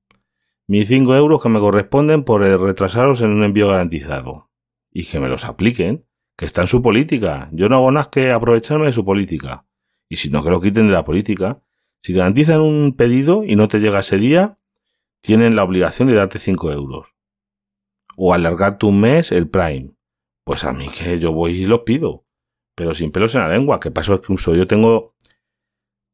1.005 0.68 1.16
euros 1.16 1.42
que 1.42 1.48
me 1.48 1.60
corresponden 1.60 2.24
por 2.24 2.42
retrasaros 2.42 3.20
en 3.20 3.30
un 3.30 3.44
envío 3.44 3.68
garantizado. 3.68 4.50
Y 4.92 5.04
que 5.04 5.18
me 5.18 5.28
los 5.28 5.44
apliquen, 5.44 6.06
que 6.36 6.44
está 6.44 6.62
en 6.62 6.68
su 6.68 6.82
política. 6.82 7.48
Yo 7.52 7.68
no 7.68 7.76
hago 7.76 7.90
nada 7.90 8.10
que 8.10 8.30
aprovecharme 8.30 8.86
de 8.86 8.92
su 8.92 9.04
política. 9.04 9.66
Y 10.08 10.16
si 10.16 10.30
no, 10.30 10.44
que 10.44 10.50
lo 10.50 10.60
quiten 10.60 10.86
de 10.86 10.92
la 10.92 11.04
política. 11.04 11.62
Si 12.02 12.12
garantizan 12.12 12.60
un 12.60 12.94
pedido 12.96 13.44
y 13.44 13.56
no 13.56 13.68
te 13.68 13.80
llega 13.80 14.00
ese 14.00 14.18
día, 14.18 14.56
tienen 15.20 15.56
la 15.56 15.64
obligación 15.64 16.08
de 16.08 16.14
darte 16.14 16.38
5 16.38 16.70
euros. 16.72 17.08
O 18.16 18.32
alargarte 18.32 18.86
un 18.86 19.00
mes 19.00 19.32
el 19.32 19.48
Prime. 19.48 19.90
Pues 20.44 20.64
a 20.64 20.72
mí 20.72 20.88
que 20.88 21.18
yo 21.18 21.32
voy 21.32 21.62
y 21.62 21.66
lo 21.66 21.84
pido. 21.84 22.24
Pero 22.76 22.94
sin 22.94 23.10
pelos 23.10 23.34
en 23.34 23.42
la 23.42 23.48
lengua. 23.48 23.80
Que 23.80 23.90
pasó 23.90 24.14
es 24.14 24.20
que 24.20 24.32
uso. 24.32 24.54
Yo 24.54 24.66
tengo 24.66 25.14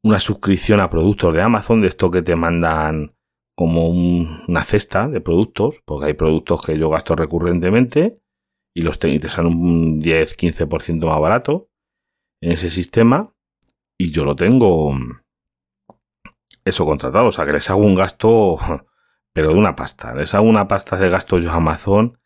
una 0.03 0.19
suscripción 0.19 0.79
a 0.79 0.89
productos 0.89 1.33
de 1.33 1.41
Amazon, 1.41 1.81
de 1.81 1.87
esto 1.87 2.09
que 2.09 2.21
te 2.21 2.35
mandan 2.35 3.15
como 3.55 3.89
una 3.89 4.63
cesta 4.63 5.07
de 5.07 5.21
productos, 5.21 5.81
porque 5.85 6.07
hay 6.07 6.13
productos 6.13 6.63
que 6.65 6.77
yo 6.77 6.89
gasto 6.89 7.15
recurrentemente 7.15 8.19
y 8.73 8.81
los 8.81 8.97
te, 8.97 9.19
te 9.19 9.29
salen 9.29 9.53
un 9.53 10.01
10-15% 10.01 11.05
más 11.05 11.19
barato 11.19 11.69
en 12.41 12.53
ese 12.53 12.69
sistema 12.69 13.33
y 13.99 14.11
yo 14.11 14.25
lo 14.25 14.35
tengo 14.35 14.95
eso 16.65 16.85
contratado, 16.85 17.27
o 17.27 17.31
sea 17.31 17.45
que 17.45 17.53
les 17.53 17.69
hago 17.69 17.81
un 17.81 17.95
gasto 17.95 18.57
pero 19.33 19.49
de 19.49 19.55
una 19.55 19.75
pasta, 19.75 20.15
les 20.15 20.33
hago 20.33 20.47
una 20.47 20.67
pasta 20.67 20.97
de 20.97 21.09
gasto 21.09 21.39
yo 21.39 21.51
a 21.51 21.55
Amazon, 21.55 22.17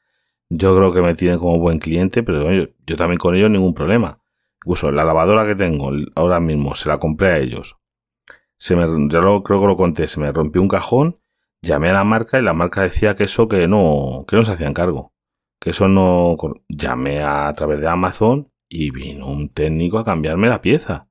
yo 0.49 0.75
creo 0.75 0.93
que 0.93 1.01
me 1.01 1.15
tienen 1.15 1.39
como 1.39 1.59
buen 1.59 1.79
cliente, 1.79 2.23
pero 2.23 2.51
yo, 2.51 2.67
yo 2.85 2.95
también 2.95 3.17
con 3.17 3.35
ellos 3.35 3.49
ningún 3.49 3.73
problema. 3.73 4.21
Incluso 4.63 4.91
la 4.91 5.03
lavadora 5.03 5.45
que 5.45 5.55
tengo 5.55 5.91
ahora 6.15 6.39
mismo, 6.39 6.75
se 6.75 6.89
la 6.89 6.99
compré 6.99 7.27
a 7.29 7.37
ellos. 7.37 7.77
Se 8.57 8.75
me, 8.75 8.83
yo 9.09 9.43
creo 9.43 9.59
que 9.59 9.67
lo 9.67 9.75
conté, 9.75 10.07
se 10.07 10.19
me 10.19 10.31
rompió 10.31 10.61
un 10.61 10.67
cajón, 10.67 11.19
llamé 11.61 11.89
a 11.89 11.93
la 11.93 12.03
marca 12.03 12.39
y 12.39 12.41
la 12.41 12.53
marca 12.53 12.81
decía 12.81 13.15
que 13.15 13.25
eso 13.25 13.47
que 13.47 13.67
no, 13.67 14.25
que 14.27 14.35
no 14.35 14.43
se 14.43 14.53
hacían 14.53 14.73
cargo. 14.73 15.13
Que 15.59 15.71
eso 15.71 15.87
no, 15.87 16.35
llamé 16.69 17.21
a, 17.21 17.51
través 17.53 17.79
de 17.79 17.87
Amazon 17.87 18.51
y 18.69 18.91
vino 18.91 19.27
un 19.27 19.49
técnico 19.49 19.99
a 19.99 20.05
cambiarme 20.05 20.47
la 20.47 20.61
pieza. 20.61 21.09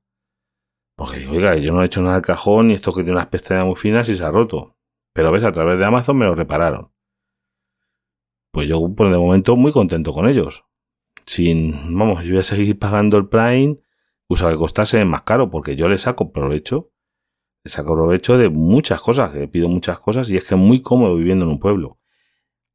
Porque 0.97 1.19
digo, 1.19 1.33
oiga, 1.33 1.55
yo 1.57 1.73
no 1.73 1.83
he 1.83 1.85
hecho 1.85 2.01
nada 2.01 2.15
al 2.15 2.21
cajón 2.21 2.71
y 2.71 2.73
esto 2.73 2.93
que 2.93 3.03
tiene 3.03 3.17
unas 3.17 3.27
pestañas 3.27 3.65
muy 3.65 3.75
finas 3.75 4.07
y 4.09 4.15
se 4.15 4.23
ha 4.23 4.31
roto. 4.31 4.75
Pero 5.13 5.31
ves, 5.31 5.43
a 5.43 5.51
través 5.51 5.77
de 5.77 5.85
Amazon 5.85 6.17
me 6.17 6.25
lo 6.25 6.35
repararon. 6.35 6.91
Pues 8.55 8.69
yo, 8.69 8.79
por 8.95 9.07
el 9.07 9.17
momento, 9.17 9.57
muy 9.57 9.73
contento 9.73 10.13
con 10.13 10.29
ellos 10.29 10.63
sin, 11.25 11.97
vamos, 11.97 12.23
yo 12.23 12.29
voy 12.29 12.39
a 12.39 12.43
seguir 12.43 12.79
pagando 12.79 13.17
el 13.17 13.27
Prime, 13.27 13.79
usa 14.29 14.49
que 14.49 14.55
costase 14.55 15.03
más 15.03 15.23
caro, 15.23 15.49
porque 15.49 15.75
yo 15.75 15.89
le 15.89 15.97
saco 15.97 16.31
provecho, 16.31 16.89
le 17.65 17.69
saco 17.69 17.95
provecho 17.95 18.37
de 18.37 18.47
muchas 18.47 19.01
cosas, 19.01 19.31
que 19.31 19.49
pido 19.49 19.67
muchas 19.67 19.99
cosas, 19.99 20.29
y 20.29 20.37
es 20.37 20.47
que 20.47 20.55
es 20.55 20.61
muy 20.61 20.81
cómodo 20.81 21.17
viviendo 21.17 21.43
en 21.43 21.51
un 21.51 21.59
pueblo. 21.59 21.99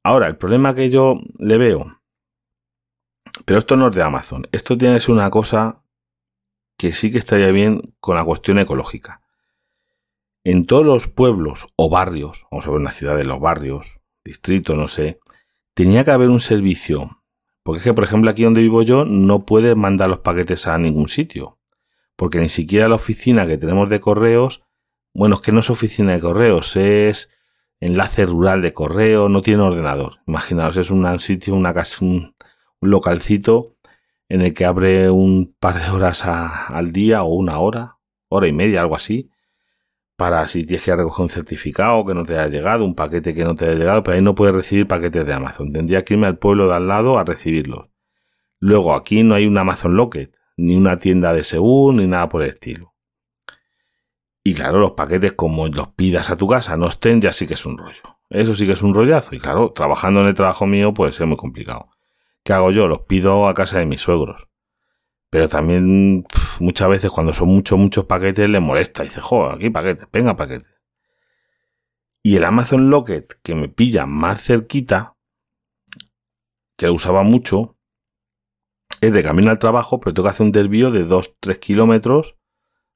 Ahora, 0.03 0.27
el 0.27 0.37
problema 0.37 0.75
que 0.75 0.91
yo 0.91 1.19
le 1.39 1.57
veo, 1.57 2.03
pero 3.47 3.59
esto 3.59 3.75
no 3.75 3.89
es 3.89 3.97
de 3.97 4.03
Amazon, 4.03 4.49
esto 4.53 4.77
tiene 4.77 4.97
que 4.97 5.01
ser 5.01 5.15
una 5.15 5.31
cosa 5.31 5.83
que 6.77 6.93
sí 6.93 7.11
que 7.11 7.17
estaría 7.17 7.53
bien 7.53 7.95
con 8.01 8.17
la 8.17 8.25
cuestión 8.27 8.59
ecológica. 8.59 9.23
En 10.45 10.67
todos 10.67 10.85
los 10.85 11.09
pueblos 11.09 11.69
o 11.77 11.89
barrios, 11.89 12.47
vamos 12.51 12.67
a 12.67 12.71
ver 12.71 12.81
una 12.81 12.93
ciudad 12.93 13.17
de 13.17 13.25
los 13.25 13.41
barrios, 13.41 14.03
distrito, 14.23 14.77
no 14.77 14.87
sé, 14.87 15.21
tenía 15.81 16.05
que 16.05 16.11
haber 16.11 16.29
un 16.29 16.41
servicio 16.41 17.21
porque 17.63 17.79
es 17.79 17.85
que, 17.85 17.95
por 17.95 18.05
ejemplo, 18.05 18.31
aquí 18.31 18.45
donde 18.45 18.63
vivo 18.63 18.83
yo 18.83 19.05
no 19.05 19.45
puede 19.45 19.75
mandar 19.75 20.09
los 20.09 20.21
paquetes 20.21 20.67
a 20.67 20.79
ningún 20.79 21.09
sitio. 21.09 21.59
Porque 22.17 22.39
ni 22.39 22.49
siquiera 22.49 22.89
la 22.89 22.95
oficina 22.97 23.47
que 23.47 23.59
tenemos 23.59 23.89
de 23.89 24.01
correos, 24.01 24.63
bueno, 25.15 25.37
es 25.37 25.41
que 25.41 25.53
no 25.53 25.61
es 25.61 25.71
oficina 25.71 26.13
de 26.13 26.21
correos, 26.21 26.77
es 26.77 27.31
enlace 27.81 28.27
rural 28.27 28.63
de 28.63 28.73
correo, 28.73 29.29
no 29.29 29.43
tiene 29.43 29.63
ordenador. 29.63 30.19
Imaginaos, 30.27 30.77
es 30.77 30.91
un 30.91 31.21
sitio, 31.21 31.55
una 31.55 31.73
casa, 31.73 32.05
un, 32.05 32.35
localcito 32.83 33.77
en 34.29 34.41
el 34.41 34.55
que 34.55 34.65
abre 34.65 35.11
un 35.11 35.55
par 35.59 35.81
de 35.81 35.91
horas 35.91 36.25
al 36.25 36.93
día 36.93 37.23
o 37.23 37.35
una 37.35 37.59
hora, 37.59 37.99
hora 38.29 38.49
y 38.49 38.53
media, 38.53 38.81
algo 38.81 38.97
así, 38.97 39.30
para 40.21 40.47
si 40.49 40.65
tienes 40.65 40.85
que 40.85 40.95
recoger 40.95 41.23
un 41.23 41.31
certificado 41.31 42.05
que 42.05 42.13
no 42.13 42.27
te 42.27 42.35
haya 42.35 42.49
llegado, 42.49 42.85
un 42.85 42.95
paquete 42.95 43.33
que 43.33 43.43
no 43.43 43.55
te 43.55 43.65
haya 43.65 43.75
llegado, 43.75 44.03
pero 44.03 44.17
ahí 44.17 44.23
no 44.23 44.35
puedes 44.35 44.55
recibir 44.55 44.87
paquetes 44.87 45.25
de 45.25 45.33
Amazon. 45.33 45.73
Tendría 45.73 46.05
que 46.05 46.13
irme 46.13 46.27
al 46.27 46.37
pueblo 46.37 46.69
de 46.69 46.75
al 46.75 46.89
lado 46.89 47.19
a 47.19 47.25
recibirlos. 47.25 47.89
Luego, 48.59 48.95
aquí 48.95 49.23
no 49.23 49.35
hay 49.35 49.47
un 49.47 49.57
Amazon 49.57 49.97
Locket, 49.97 50.37
ni 50.59 50.77
una 50.77 50.99
tienda 50.99 51.33
de 51.33 51.43
Seúl, 51.43 51.97
ni 51.97 52.07
nada 52.07 52.29
por 52.29 52.43
el 52.43 52.51
estilo. 52.51 52.93
Y 54.45 54.53
claro, 54.53 54.79
los 54.79 54.91
paquetes, 54.91 55.33
como 55.33 55.67
los 55.69 55.89
pidas 55.95 56.29
a 56.29 56.37
tu 56.37 56.47
casa, 56.47 56.77
no 56.77 56.89
estén, 56.89 57.23
ya 57.23 57.33
sí 57.33 57.47
que 57.47 57.55
es 57.55 57.65
un 57.65 57.79
rollo. 57.79 58.19
Eso 58.29 58.55
sí 58.55 58.67
que 58.67 58.73
es 58.73 58.83
un 58.83 58.93
rollazo. 58.93 59.35
Y 59.35 59.39
claro, 59.39 59.73
trabajando 59.73 60.21
en 60.21 60.27
el 60.27 60.35
trabajo 60.35 60.67
mío 60.67 60.93
puede 60.93 61.13
ser 61.13 61.29
muy 61.29 61.39
complicado. 61.39 61.89
¿Qué 62.45 62.53
hago 62.53 62.73
yo? 62.73 62.89
Los 62.89 63.07
pido 63.07 63.49
a 63.49 63.55
casa 63.55 63.79
de 63.79 63.87
mis 63.87 64.03
suegros. 64.03 64.49
Pero 65.31 65.49
también 65.49 66.27
muchas 66.59 66.89
veces 66.89 67.11
cuando 67.11 67.33
son 67.33 67.49
muchos, 67.49 67.79
muchos 67.79 68.05
paquetes 68.05 68.49
le 68.49 68.61
molesta. 68.61 69.03
Y 69.03 69.07
dice, 69.07 69.21
joder, 69.21 69.55
aquí 69.55 69.71
paquetes, 69.71 70.09
venga 70.13 70.37
paquetes. 70.37 70.75
Y 72.23 72.37
el 72.37 72.45
Amazon 72.45 72.91
Locket 72.91 73.41
que 73.43 73.55
me 73.55 73.69
pilla 73.69 74.07
más 74.07 74.43
cerquita, 74.45 75.17
que 76.77 76.87
lo 76.87 76.95
usaba 76.95 77.23
mucho, 77.23 77.77
es 79.01 79.13
de 79.13 79.23
camino 79.23 79.51
al 79.51 79.59
trabajo, 79.59 80.01
pero 80.01 80.13
tengo 80.13 80.27
que 80.27 80.31
hacer 80.31 80.47
un 80.47 80.53
desvío 80.53 80.91
de 80.91 81.07
2-3 81.07 81.59
kilómetros 81.59 82.37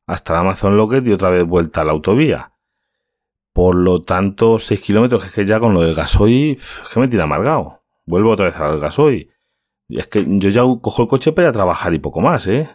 hasta 0.07 0.35
el 0.35 0.41
Amazon 0.41 0.77
Locket 0.77 1.07
y 1.07 1.13
otra 1.13 1.31
vez 1.31 1.45
vuelta 1.45 1.81
a 1.81 1.85
la 1.85 1.93
autovía. 1.93 2.53
Por 3.53 3.77
lo 3.77 4.03
tanto, 4.03 4.59
6 4.59 4.81
kilómetros, 4.81 5.25
es 5.25 5.33
que 5.33 5.47
ya 5.47 5.61
con 5.61 5.75
lo 5.75 5.81
del 5.81 5.95
gasoil, 5.95 6.59
es 6.83 6.89
que 6.93 7.01
me 7.01 7.09
tira 7.09 7.25
amargado. 7.25 7.85
Vuelvo 8.05 8.31
otra 8.31 8.47
vez 8.47 8.57
al 8.57 8.81
gasoil. 8.81 9.31
Es 9.95 10.09
que 10.09 10.25
yo 10.27 10.49
ya 10.51 10.63
cojo 10.81 11.03
el 11.03 11.09
coche 11.09 11.33
para 11.33 11.47
ir 11.47 11.51
a 11.51 11.53
trabajar 11.53 11.95
y 11.95 12.01
poco 12.01 12.21
más, 12.21 12.47
¿eh? 12.49 12.69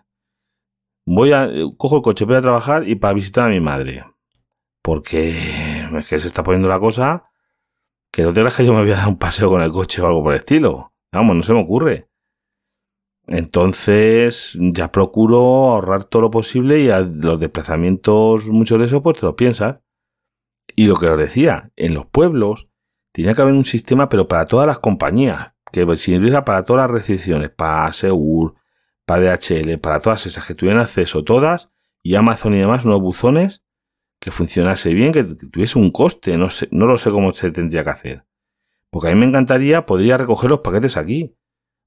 Voy 1.05 1.33
a, 1.33 1.49
cojo 1.77 1.97
el 1.97 2.01
coche 2.01 2.25
para 2.25 2.38
ir 2.38 2.39
a 2.39 2.43
trabajar 2.43 2.88
y 2.88 2.95
para 2.95 3.13
visitar 3.13 3.47
a 3.47 3.49
mi 3.49 3.59
madre. 3.59 4.05
Porque 4.81 5.85
es 5.97 6.07
que 6.07 6.19
se 6.19 6.27
está 6.27 6.43
poniendo 6.43 6.69
la 6.69 6.79
cosa 6.79 7.29
que 8.11 8.23
no 8.23 8.33
te 8.33 8.39
creas 8.39 8.55
que 8.55 8.65
yo 8.65 8.73
me 8.73 8.81
voy 8.81 8.91
a 8.91 8.97
dar 8.97 9.07
un 9.09 9.17
paseo 9.17 9.49
con 9.49 9.61
el 9.61 9.71
coche 9.71 10.01
o 10.01 10.07
algo 10.07 10.23
por 10.23 10.33
el 10.33 10.39
estilo. 10.39 10.93
Vamos, 11.11 11.35
no 11.35 11.43
se 11.43 11.53
me 11.53 11.61
ocurre. 11.61 12.09
Entonces, 13.27 14.57
ya 14.59 14.91
procuro 14.91 15.38
ahorrar 15.71 16.05
todo 16.05 16.23
lo 16.23 16.31
posible 16.31 16.79
y 16.79 16.89
a 16.89 17.01
los 17.01 17.39
desplazamientos, 17.39 18.47
muchos 18.47 18.79
de 18.79 18.85
esos, 18.85 19.01
pues 19.01 19.19
te 19.19 19.25
lo 19.25 19.35
piensas. 19.35 19.81
Y 20.75 20.88
lo 20.88 20.95
que 20.95 21.07
os 21.07 21.19
decía, 21.19 21.71
en 21.75 21.93
los 21.93 22.05
pueblos 22.05 22.69
tenía 23.11 23.35
que 23.35 23.41
haber 23.41 23.53
un 23.53 23.65
sistema, 23.65 24.07
pero 24.09 24.27
para 24.27 24.45
todas 24.45 24.65
las 24.65 24.79
compañías 24.79 25.53
que 25.71 25.97
sirviera 25.97 26.45
para 26.45 26.65
todas 26.65 26.83
las 26.83 26.91
recepciones, 26.91 27.49
para 27.49 27.91
Seur, 27.93 28.55
para 29.05 29.35
DHL, 29.35 29.77
para 29.79 30.01
todas 30.01 30.25
esas 30.25 30.45
que 30.45 30.55
tuvieran 30.55 30.81
acceso 30.81 31.23
todas, 31.23 31.71
y 32.03 32.15
Amazon 32.15 32.53
y 32.53 32.59
demás, 32.59 32.85
unos 32.85 33.01
buzones 33.01 33.63
que 34.19 34.31
funcionase 34.31 34.93
bien, 34.93 35.11
que 35.11 35.23
tuviese 35.23 35.79
un 35.79 35.91
coste, 35.91 36.38
no 36.38 36.49
sé, 36.49 36.67
no 36.71 36.85
lo 36.85 36.97
sé 36.97 37.09
cómo 37.09 37.31
se 37.31 37.51
tendría 37.51 37.83
que 37.83 37.89
hacer. 37.89 38.25
Porque 38.91 39.09
a 39.09 39.13
mí 39.13 39.19
me 39.19 39.25
encantaría, 39.25 39.85
podría 39.85 40.17
recoger 40.17 40.49
los 40.49 40.59
paquetes 40.59 40.97
aquí. 40.97 41.35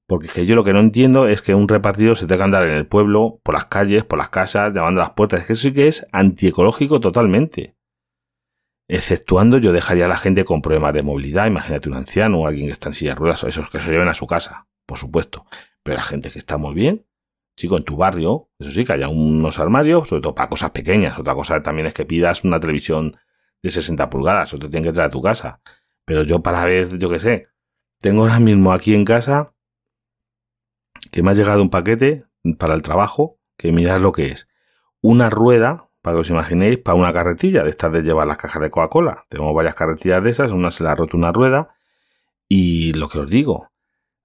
Porque 0.07 0.27
es 0.27 0.33
que 0.33 0.45
yo 0.45 0.55
lo 0.55 0.63
que 0.63 0.73
no 0.73 0.79
entiendo 0.79 1.27
es 1.27 1.41
que 1.41 1.55
un 1.55 1.67
repartido 1.67 2.15
se 2.15 2.25
tenga 2.25 2.39
que 2.39 2.43
andar 2.43 2.63
en 2.63 2.75
el 2.75 2.87
pueblo, 2.87 3.39
por 3.43 3.53
las 3.53 3.65
calles, 3.65 4.03
por 4.03 4.17
las 4.17 4.29
casas, 4.29 4.73
llamando 4.73 5.01
a 5.01 5.05
las 5.05 5.13
puertas. 5.13 5.41
Es 5.41 5.47
que 5.47 5.53
eso 5.53 5.61
sí 5.63 5.73
que 5.73 5.87
es 5.87 6.05
antiecológico 6.11 6.99
totalmente. 6.99 7.75
Exceptuando, 8.95 9.57
yo 9.57 9.73
dejaría 9.73 10.05
a 10.05 10.07
la 10.07 10.17
gente 10.17 10.45
con 10.45 10.61
problemas 10.61 10.93
de 10.93 11.01
movilidad, 11.01 11.47
imagínate 11.47 11.89
un 11.89 11.95
anciano 11.95 12.41
o 12.41 12.45
alguien 12.45 12.67
que 12.67 12.73
está 12.73 12.89
en 12.89 12.93
silla 12.93 13.13
de 13.13 13.15
ruedas, 13.15 13.43
esos 13.43 13.71
que 13.71 13.79
se 13.79 13.89
lleven 13.89 14.07
a 14.07 14.13
su 14.13 14.27
casa, 14.27 14.67
por 14.85 14.99
supuesto. 14.99 15.47
Pero 15.81 15.97
la 15.97 16.03
gente 16.03 16.29
que 16.29 16.37
está 16.37 16.57
muy 16.57 16.75
bien, 16.75 17.03
chico, 17.57 17.75
en 17.75 17.85
tu 17.85 17.97
barrio, 17.97 18.51
eso 18.59 18.69
sí, 18.69 18.85
que 18.85 18.93
haya 18.93 19.09
unos 19.09 19.57
armarios, 19.57 20.07
sobre 20.07 20.21
todo 20.21 20.35
para 20.35 20.47
cosas 20.47 20.69
pequeñas. 20.69 21.17
Otra 21.17 21.33
cosa 21.33 21.63
también 21.63 21.87
es 21.87 21.95
que 21.95 22.05
pidas 22.05 22.43
una 22.43 22.59
televisión 22.59 23.17
de 23.63 23.71
60 23.71 24.11
pulgadas, 24.11 24.53
o 24.53 24.59
te 24.59 24.69
tienen 24.69 24.83
que 24.83 24.93
traer 24.93 25.07
a 25.07 25.11
tu 25.11 25.23
casa. 25.23 25.59
Pero 26.05 26.21
yo 26.21 26.43
para 26.43 26.63
ver, 26.63 26.99
yo 26.99 27.09
qué 27.09 27.19
sé, 27.19 27.47
tengo 27.99 28.21
ahora 28.21 28.39
mismo 28.39 28.73
aquí 28.73 28.93
en 28.93 29.05
casa 29.05 29.55
que 31.09 31.23
me 31.23 31.31
ha 31.31 31.33
llegado 31.33 31.63
un 31.63 31.71
paquete 31.71 32.25
para 32.59 32.75
el 32.75 32.83
trabajo, 32.83 33.39
que 33.57 33.71
mirad 33.71 34.01
lo 34.01 34.11
que 34.11 34.27
es. 34.27 34.47
Una 35.01 35.31
rueda 35.31 35.89
para 36.03 36.17
que 36.17 36.21
os 36.21 36.29
imaginéis, 36.29 36.79
para 36.79 36.95
una 36.95 37.13
carretilla 37.13 37.63
de 37.63 37.69
estas 37.69 37.93
de 37.93 38.03
llevar 38.03 38.27
las 38.27 38.37
cajas 38.37 38.61
de 38.61 38.69
Coca-Cola. 38.69 39.25
Tenemos 39.29 39.55
varias 39.55 39.73
carretillas 39.73 40.21
de 40.21 40.31
esas, 40.31 40.51
una 40.51 40.69
se 40.69 40.83
le 40.83 40.89
ha 40.89 40.95
roto 40.95 41.15
una 41.15 41.31
rueda. 41.31 41.75
Y 42.49 42.91
lo 42.93 43.07
que 43.07 43.19
os 43.19 43.29
digo, 43.29 43.69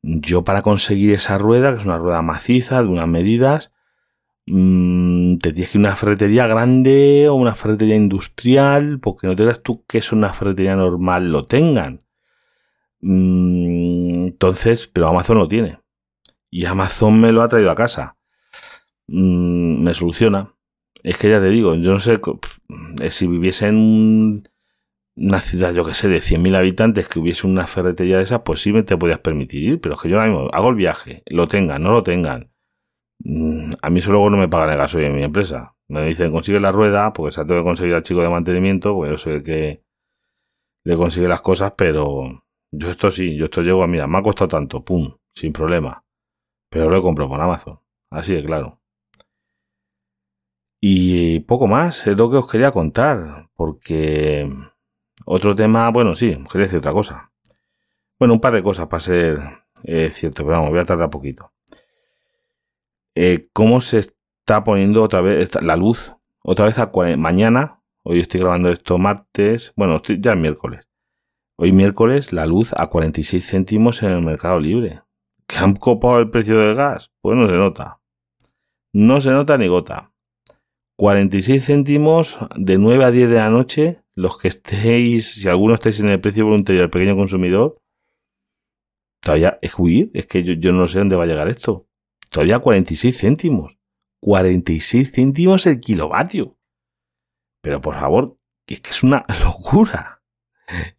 yo 0.03 0.43
para 0.43 0.63
conseguir 0.63 1.13
esa 1.13 1.39
rueda, 1.39 1.73
que 1.73 1.79
es 1.81 1.87
una 1.87 1.99
rueda 1.99 2.21
maciza, 2.21 2.83
de 2.83 2.89
unas 2.89 3.07
medidas, 3.07 3.71
mm, 4.47 5.39
te 5.39 5.53
tienes 5.53 5.71
que 5.71 5.79
ir 5.79 5.85
una 5.85 5.95
ferretería 5.95 6.49
grande 6.49 7.29
o 7.29 7.35
una 7.35 7.55
ferretería 7.55 7.95
industrial, 7.95 8.99
porque 9.01 9.29
no 9.29 9.37
te 9.37 9.45
creas 9.45 9.63
tú 9.63 9.85
que 9.87 9.99
es 9.99 10.11
una 10.13 10.33
ferretería 10.33 10.75
normal 10.75 11.31
lo 11.31 11.47
tengan. 11.47 12.03
Mm, 13.01 14.23
entonces, 14.25 14.89
pero 14.89 15.09
Amazon 15.09 15.39
lo 15.39 15.47
tiene. 15.49 15.79
Y 16.51 16.65
Amazon 16.67 17.21
me 17.21 17.33
lo 17.33 17.43
ha 17.43 17.49
traído 17.49 17.71
a 17.71 17.77
casa. 17.77 18.17
Mm, 19.07 19.85
me 19.85 19.95
soluciona. 19.95 20.55
Es 21.03 21.17
que 21.19 21.31
ya 21.31 21.41
te 21.41 21.49
digo, 21.49 21.75
yo 21.77 21.93
no 21.93 22.01
sé 22.01 22.21
eh, 23.03 23.11
si 23.11 23.27
viviese 23.27 23.69
en 23.69 24.49
una 25.17 25.41
ciudad, 25.41 25.73
yo 25.73 25.85
que 25.85 25.95
sé, 25.95 26.09
de 26.09 26.21
100.000 26.21 26.57
habitantes, 26.57 27.09
que 27.09 27.19
hubiese 27.19 27.47
una 27.47 27.67
ferretería 27.67 28.19
de 28.19 28.25
esas, 28.25 28.43
pues 28.43 28.61
sí 28.63 28.73
me 28.73 28.83
te 28.83 28.97
podías 28.97 29.19
permitir 29.19 29.63
ir, 29.63 29.81
pero 29.81 29.95
es 29.95 30.01
que 30.01 30.09
yo 30.09 30.17
ahora 30.17 30.31
mismo 30.31 30.49
hago 30.53 30.69
el 30.71 30.77
viaje, 30.77 31.23
lo 31.27 31.49
tengan, 31.49 31.83
no 31.83 31.93
lo 31.93 32.03
tengan. 32.03 32.51
Mm, 33.21 33.75
a 33.83 33.91
mí 33.91 34.01
eso 34.01 34.13
luego 34.13 34.31
no 34.31 34.37
me 34.37 34.49
pagan 34.49 34.71
el 34.71 34.79
gasoil 34.79 35.07
en 35.07 35.17
mi 35.17 35.25
empresa. 35.25 35.77
Me 35.89 36.05
dicen, 36.07 36.33
consigue 36.33 36.61
la 36.61 36.73
rueda, 36.73 37.13
porque 37.13 37.35
se 37.35 37.45
tengo 37.45 37.61
que 37.61 37.65
conseguir 37.65 37.95
al 37.95 38.03
chico 38.03 38.23
de 38.23 38.29
mantenimiento, 38.29 38.95
pues 38.95 39.11
yo 39.11 39.19
soy 39.19 39.35
el 39.35 39.43
que 39.43 39.83
le 40.85 40.97
consigue 40.97 41.29
las 41.29 41.43
cosas, 41.43 41.73
pero 41.77 42.45
yo 42.73 42.91
esto 42.91 43.11
sí, 43.11 43.37
yo 43.37 43.47
esto 43.47 43.63
llego 43.63 43.83
a, 43.83 43.87
mira, 43.87 44.07
me 44.07 44.19
ha 44.19 44.23
costado 44.23 44.49
tanto, 44.49 44.85
pum, 44.85 45.17
sin 45.35 45.53
problema. 45.53 46.05
Pero 46.71 46.91
lo 46.91 46.99
he 46.99 47.03
comprado 47.03 47.31
por 47.31 47.41
Amazon. 47.41 47.81
Así 48.11 48.35
de 48.35 48.45
claro. 48.45 48.78
Y 50.81 51.41
poco 51.41 51.67
más 51.67 52.07
es 52.07 52.17
lo 52.17 52.31
que 52.31 52.37
os 52.37 52.51
quería 52.51 52.71
contar, 52.71 53.49
porque 53.55 54.49
otro 55.25 55.55
tema, 55.55 55.91
bueno, 55.91 56.15
sí, 56.15 56.39
quería 56.51 56.67
decir 56.67 56.79
otra 56.79 56.93
cosa. 56.93 57.33
Bueno, 58.19 58.35
un 58.35 58.41
par 58.41 58.53
de 58.53 58.63
cosas 58.63 58.87
para 58.87 59.01
ser 59.01 59.39
eh, 59.85 60.11
cierto, 60.13 60.45
pero 60.45 60.57
vamos, 60.57 60.71
voy 60.71 60.79
a 60.79 60.85
tardar 60.85 61.11
poquito. 61.11 61.53
Eh, 63.15 63.49
¿Cómo 63.53 63.81
se 63.81 63.99
está 63.99 64.65
poniendo 64.65 65.03
otra 65.03 65.21
vez 65.21 65.61
la 65.63 65.77
luz? 65.77 66.15
Otra 66.43 66.67
vez 66.67 66.79
a 66.79 66.91
mañana, 67.17 67.83
hoy 68.05 68.21
estoy 68.21 68.41
grabando 68.41 68.71
esto 68.71 68.99
martes, 68.99 69.73
bueno, 69.77 69.97
estoy 69.97 70.21
ya 70.21 70.33
es 70.33 70.39
miércoles. 70.39 70.89
Hoy 71.57 71.73
miércoles 71.73 72.33
la 72.33 72.47
luz 72.47 72.73
a 72.77 72.87
46 72.87 73.45
céntimos 73.45 74.03
en 74.05 74.11
el 74.11 74.23
mercado 74.23 74.61
libre. 74.61 75.03
¿Que 75.49 75.59
han 75.59 75.75
copado 75.75 76.21
el 76.21 76.31
precio 76.31 76.59
del 76.59 76.77
gas? 76.77 77.11
Pues 77.21 77.37
no 77.37 77.49
se 77.49 77.55
nota. 77.55 78.01
No 78.93 79.21
se 79.21 79.33
nota 79.33 79.59
ni 79.59 79.67
gota. 79.67 80.13
46 80.99 81.65
céntimos 81.65 82.39
de 82.57 82.77
9 82.77 83.05
a 83.05 83.11
10 83.11 83.31
de 83.31 83.37
la 83.37 83.51
noche. 83.51 84.03
Los 84.15 84.37
que 84.37 84.49
estéis, 84.49 85.33
si 85.33 85.49
alguno 85.49 85.75
estáis 85.75 86.01
en 86.01 86.09
el 86.09 86.21
precio 86.21 86.45
voluntario 86.45 86.81
del 86.83 86.91
pequeño 86.91 87.17
consumidor, 87.17 87.81
todavía 89.21 89.59
es 89.63 89.79
huir. 89.79 90.11
Es 90.13 90.27
que 90.27 90.43
yo, 90.43 90.55
yo 90.55 90.73
no 90.73 90.89
sé 90.89 90.99
dónde 90.99 91.17
va 91.17 91.25
a 91.25 91.27
llegar 91.27 91.49
esto. 91.49 91.87
Todavía 92.31 92.59
46 92.59 93.17
céntimos. 93.17 93.79
46 94.21 95.13
céntimos 95.13 95.67
el 95.67 95.81
kilovatio. 95.81 96.59
Pero 97.63 97.81
por 97.81 97.95
favor, 97.95 98.37
es 98.67 98.81
que 98.81 98.91
es 98.91 99.03
una 99.03 99.25
locura 99.43 100.19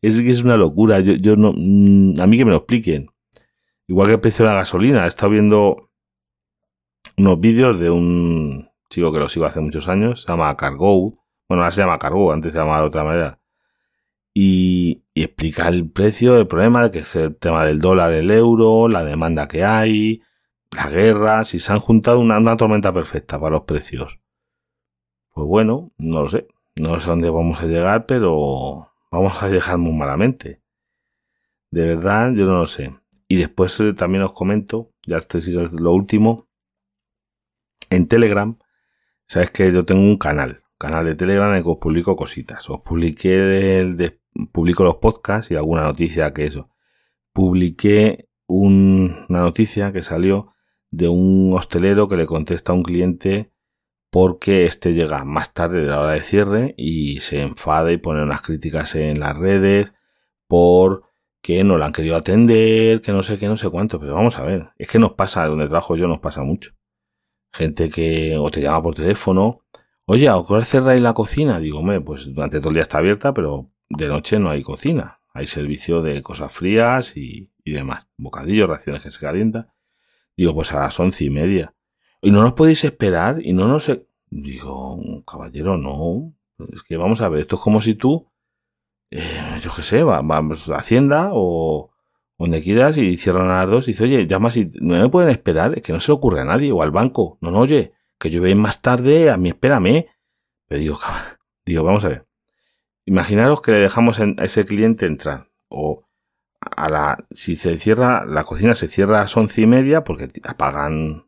es 0.01 0.21
que 0.21 0.29
es 0.29 0.41
una 0.41 0.57
locura. 0.57 0.99
Yo, 0.99 1.13
yo 1.13 1.35
no, 1.35 1.53
mm, 1.55 2.19
a 2.19 2.27
mí 2.27 2.37
que 2.37 2.45
me 2.45 2.51
lo 2.51 2.57
expliquen. 2.57 3.11
Igual 3.87 4.07
que 4.07 4.13
el 4.13 4.19
precio 4.19 4.45
de 4.45 4.51
la 4.51 4.57
gasolina. 4.57 5.05
He 5.05 5.07
estado 5.07 5.31
viendo 5.31 5.91
unos 7.17 7.39
vídeos 7.39 7.79
de 7.79 7.89
un 7.89 8.68
chico 8.89 9.12
que 9.12 9.19
lo 9.19 9.29
sigo 9.29 9.46
hace 9.46 9.62
muchos 9.62 9.88
años. 9.88 10.22
Se 10.22 10.27
llama 10.27 10.55
Cargo. 10.58 11.19
Bueno, 11.48 11.63
ahora 11.63 11.72
se 11.72 11.81
llama 11.81 12.00
Cargo, 12.00 12.31
antes 12.31 12.51
se 12.51 12.58
llamaba 12.58 12.81
de 12.81 12.88
otra 12.88 13.03
manera. 13.03 13.39
Y, 14.34 15.03
explica 15.15 15.67
el 15.67 15.89
precio, 15.89 16.38
el 16.38 16.48
problema, 16.48 16.91
que 16.91 17.00
es 17.00 17.15
el 17.15 17.36
tema 17.36 17.65
del 17.65 17.79
dólar, 17.79 18.13
el 18.13 18.31
euro, 18.31 18.88
la 18.88 19.03
demanda 19.03 19.48
que 19.48 19.65
hay, 19.65 20.22
la 20.72 20.89
guerra, 20.89 21.46
si 21.46 21.60
se 21.60 21.74
han 21.74 21.79
juntado 21.79 22.19
una, 22.19 22.55
tormenta 22.58 22.93
perfecta 22.93 23.39
para 23.39 23.51
los 23.51 23.63
precios. 23.63 24.19
Pues 25.34 25.48
bueno, 25.48 25.91
no 25.98 26.22
lo 26.24 26.27
sé. 26.29 26.48
No 26.75 27.00
sé 27.00 27.08
dónde 27.08 27.29
vamos 27.29 27.62
a 27.62 27.65
llegar, 27.65 28.05
pero 28.05 28.91
vamos 29.12 29.41
a 29.41 29.50
dejar 29.50 29.77
muy 29.77 29.93
malamente. 29.93 30.62
De 31.72 31.86
verdad, 31.86 32.31
yo 32.31 32.46
no 32.46 32.60
lo 32.60 32.65
sé. 32.67 32.93
Y 33.27 33.38
después 33.38 33.79
eh, 33.79 33.93
también 33.93 34.24
os 34.24 34.34
comento, 34.34 34.91
ya 35.05 35.17
estoy 35.17 35.41
lo 35.51 35.91
último, 35.91 36.48
en 37.89 38.08
Telegram, 38.08 38.58
sabes 39.29 39.51
que 39.51 39.71
yo 39.71 39.85
tengo 39.85 40.01
un 40.01 40.17
canal, 40.17 40.63
canal 40.77 41.05
de 41.05 41.15
Telegram 41.15 41.51
en 41.51 41.57
el 41.57 41.63
que 41.63 41.69
os 41.69 41.77
publico 41.77 42.15
cositas. 42.15 42.67
Os 42.69 42.81
publiqué 42.81 44.17
publico 44.51 44.83
los 44.83 44.95
podcasts 44.95 45.51
y 45.51 45.55
alguna 45.55 45.83
noticia 45.83 46.33
que 46.33 46.45
eso. 46.45 46.69
Publiqué 47.31 48.27
una 48.47 49.39
noticia 49.39 49.91
que 49.91 50.01
salió 50.01 50.53
de 50.89 51.07
un 51.07 51.53
hostelero 51.53 52.07
que 52.07 52.17
le 52.17 52.25
contesta 52.25 52.71
a 52.71 52.75
un 52.75 52.83
cliente 52.83 53.51
porque 54.09 54.65
este 54.65 54.93
llega 54.93 55.23
más 55.23 55.53
tarde 55.53 55.81
de 55.81 55.87
la 55.87 56.01
hora 56.01 56.13
de 56.13 56.21
cierre 56.21 56.73
y 56.75 57.19
se 57.19 57.41
enfada 57.43 57.91
y 57.91 57.97
pone 57.97 58.23
unas 58.23 58.41
críticas 58.41 58.95
en 58.95 59.19
las 59.19 59.37
redes 59.37 59.93
por 60.47 61.03
que 61.43 61.63
no 61.63 61.77
la 61.77 61.85
han 61.85 61.93
querido 61.93 62.15
atender, 62.15 63.01
que 63.01 63.11
no 63.11 63.21
sé 63.21 63.37
qué, 63.37 63.47
no 63.47 63.57
sé 63.57 63.69
cuánto, 63.69 63.99
pero 63.99 64.15
vamos 64.15 64.39
a 64.39 64.43
ver, 64.43 64.71
es 64.77 64.87
que 64.87 64.97
nos 64.97 65.13
pasa, 65.13 65.45
donde 65.45 65.67
trabajo 65.67 65.95
yo 65.95 66.07
nos 66.07 66.19
pasa 66.19 66.41
mucho. 66.43 66.78
Gente 67.51 67.89
que 67.89 68.38
o 68.38 68.49
te 68.51 68.62
llama 68.62 68.83
por 68.83 68.95
teléfono, 68.95 69.62
oye, 70.05 70.29
¿a 70.29 70.35
qué 70.47 70.62
cerráis 70.63 71.01
la 71.01 71.13
cocina? 71.13 71.59
Digo, 71.59 71.83
pues 72.05 72.33
durante 72.33 72.59
todo 72.59 72.69
el 72.69 72.75
día 72.75 72.83
está 72.83 72.99
abierta, 72.99 73.33
pero 73.33 73.71
de 73.89 74.07
noche 74.07 74.39
no 74.39 74.49
hay 74.49 74.62
cocina. 74.62 75.21
Hay 75.33 75.47
servicio 75.47 76.01
de 76.01 76.21
cosas 76.21 76.51
frías 76.51 77.15
y, 77.17 77.51
y 77.63 77.71
demás. 77.71 78.07
Bocadillos, 78.17 78.69
raciones 78.69 79.01
que 79.01 79.12
se 79.12 79.19
calientan. 79.19 79.71
Digo, 80.35 80.53
pues 80.53 80.71
a 80.71 80.79
las 80.79 80.99
once 80.99 81.25
y 81.25 81.29
media. 81.29 81.73
Y 82.21 82.31
no 82.31 82.41
nos 82.41 82.53
podéis 82.53 82.83
esperar 82.83 83.41
y 83.43 83.53
no 83.53 83.67
nos... 83.67 83.91
Digo, 84.29 85.23
caballero, 85.25 85.77
no. 85.77 86.33
Es 86.73 86.83
que 86.83 86.97
vamos 86.97 87.21
a 87.21 87.29
ver, 87.29 87.41
esto 87.41 87.55
es 87.55 87.62
como 87.62 87.81
si 87.81 87.95
tú, 87.95 88.29
eh, 89.12 89.59
yo 89.62 89.71
qué 89.75 89.81
sé, 89.81 90.03
vamos 90.03 90.69
a 90.69 90.75
Hacienda 90.75 91.29
o 91.33 91.88
donde 92.39 92.62
quieras 92.62 92.97
y 92.97 93.17
cierran 93.17 93.49
a 93.52 93.62
las 93.62 93.69
dos 93.69 93.88
y 93.88 93.91
dice, 93.91 94.06
oye, 94.06 94.25
llama 94.25 94.49
si 94.49 94.71
no 94.80 94.97
me 94.97 95.10
pueden 95.10 95.30
esperar, 95.30 95.78
es 95.78 95.84
que 95.84 95.91
no 95.91 95.99
se 95.99 96.12
le 96.12 96.15
ocurre 96.15 96.39
a 96.39 96.45
nadie 96.45 96.71
o 96.71 96.82
al 96.82 96.91
banco. 96.91 97.38
No, 97.41 97.52
no, 97.52 97.60
oye, 97.60 97.91
que 98.17 98.30
yo 98.30 98.41
vengo 98.41 98.62
más 98.62 98.82
tarde, 98.82 99.30
a 99.30 99.38
mí 99.38 99.49
espérame. 99.49 100.06
Pero 100.67 100.80
digo, 100.80 100.99
digo, 101.65 101.84
vamos 101.84 102.06
a 102.06 102.10
ver. 102.10 102.28
Imaginaros 103.06 103.62
que 103.62 103.73
le 103.73 103.80
dejamos 103.80 104.19
a 104.19 104.25
ese 104.43 104.65
cliente 104.65 105.06
entrar 105.06 105.49
o 105.67 106.06
a 106.62 106.89
la, 106.89 107.25
si 107.32 107.56
se 107.58 107.78
cierra, 107.78 108.25
la 108.25 108.45
cocina 108.45 108.73
se 108.73 108.88
cierra 108.88 109.17
a 109.17 109.21
las 109.21 109.36
once 109.36 109.62
y 109.62 109.67
media 109.67 110.04
porque 110.04 110.30
apagan 110.43 111.25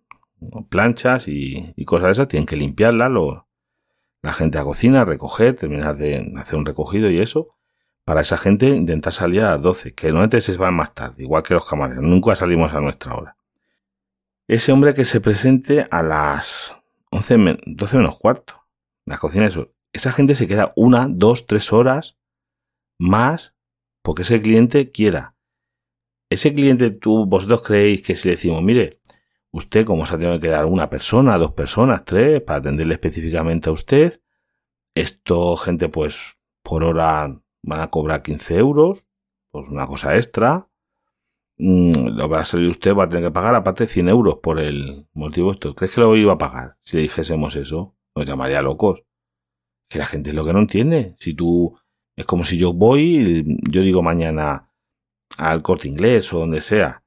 planchas 0.70 1.28
y, 1.28 1.74
cosas 1.86 2.06
de 2.06 2.12
esas, 2.12 2.28
tienen 2.30 2.48
que 2.48 2.56
limpiarla, 2.56 3.10
la 3.10 4.34
gente 4.34 4.58
a 4.58 4.64
cocina, 4.64 5.04
recoger, 5.04 5.56
terminar 5.56 5.98
de 5.98 6.32
hacer 6.38 6.58
un 6.58 6.66
recogido 6.66 7.10
y 7.10 7.20
eso. 7.20 7.50
Para 8.06 8.22
esa 8.22 8.38
gente 8.38 8.68
intentar 8.68 9.14
salir 9.14 9.42
a 9.42 9.52
las 9.52 9.62
12, 9.62 9.94
que 9.94 10.08
normalmente 10.08 10.42
se 10.42 10.58
van 10.58 10.74
más 10.74 10.94
tarde, 10.94 11.24
igual 11.24 11.44
que 11.44 11.54
los 11.54 11.68
camareros, 11.68 12.04
nunca 12.04 12.36
salimos 12.36 12.74
a 12.74 12.82
nuestra 12.82 13.16
hora. 13.16 13.38
Ese 14.48 14.72
hombre 14.72 14.94
que 14.94 15.06
se 15.06 15.22
presente 15.22 15.88
a 15.90 16.04
las 16.04 16.76
11, 17.12 17.58
12 17.66 17.98
menos 17.98 18.18
cuarto, 18.18 18.68
la 19.06 19.18
cocina, 19.18 19.46
eso. 19.46 19.74
Esa 19.94 20.12
gente 20.12 20.36
se 20.36 20.48
queda 20.48 20.74
una, 20.76 21.08
dos, 21.10 21.46
tres 21.46 21.72
horas 21.74 22.18
más 22.98 23.56
porque 24.02 24.24
ese 24.24 24.42
cliente 24.42 24.92
quiera. 24.92 25.36
Ese 26.30 26.54
cliente, 26.54 26.92
tú, 26.92 27.26
vosotros 27.26 27.62
creéis 27.62 28.02
que 28.02 28.16
si 28.16 28.30
le 28.30 28.36
decimos, 28.36 28.64
mire, 28.64 29.02
Usted, 29.54 29.86
como 29.86 30.06
se 30.06 30.16
ha 30.16 30.18
tenido 30.18 30.40
que 30.40 30.48
quedar 30.48 30.66
una 30.66 30.90
persona, 30.90 31.38
dos 31.38 31.52
personas, 31.52 32.06
tres, 32.06 32.42
para 32.42 32.60
atenderle 32.60 32.94
específicamente 32.94 33.70
a 33.70 33.74
usted, 33.74 34.22
esto, 34.96 35.58
gente, 35.58 35.90
pues, 35.90 36.38
por 36.64 36.84
hora 36.84 37.41
van 37.64 37.82
a 37.82 37.90
cobrar 37.90 38.24
15 38.24 38.58
euros, 38.58 39.08
pues 39.52 39.70
una 39.70 39.88
cosa 39.88 40.16
extra. 40.18 40.68
Mm, 41.58 42.18
lo 42.18 42.30
va 42.30 42.40
a 42.40 42.46
salir 42.46 42.70
usted, 42.70 42.96
va 42.96 43.04
a 43.04 43.10
tener 43.10 43.26
que 43.26 43.32
pagar 43.32 43.54
aparte 43.56 43.88
100 43.88 44.10
euros 44.10 44.40
por 44.42 44.60
el 44.60 45.08
motivo 45.14 45.52
esto. 45.52 45.76
¿Crees 45.76 45.94
que 45.94 46.02
lo 46.02 46.16
iba 46.16 46.34
a 46.34 46.38
pagar? 46.38 46.78
Si 46.84 46.98
le 46.98 47.04
dijésemos 47.04 47.56
eso, 47.56 47.96
nos 48.16 48.26
llamaría 48.26 48.62
locos. 48.62 49.04
Que 49.90 50.00
la 50.00 50.06
gente 50.06 50.30
es 50.30 50.36
lo 50.36 50.46
que 50.46 50.54
no 50.54 50.60
entiende. 50.60 51.16
Si 51.20 51.34
tú, 51.34 51.78
es 52.16 52.26
como 52.26 52.46
si 52.46 52.58
yo 52.58 52.74
voy, 52.74 53.60
yo 53.70 53.82
digo 53.82 54.02
mañana 54.02 54.70
al 55.38 55.62
corte 55.62 55.88
inglés 55.88 56.34
o 56.34 56.40
donde 56.40 56.62
sea, 56.62 57.04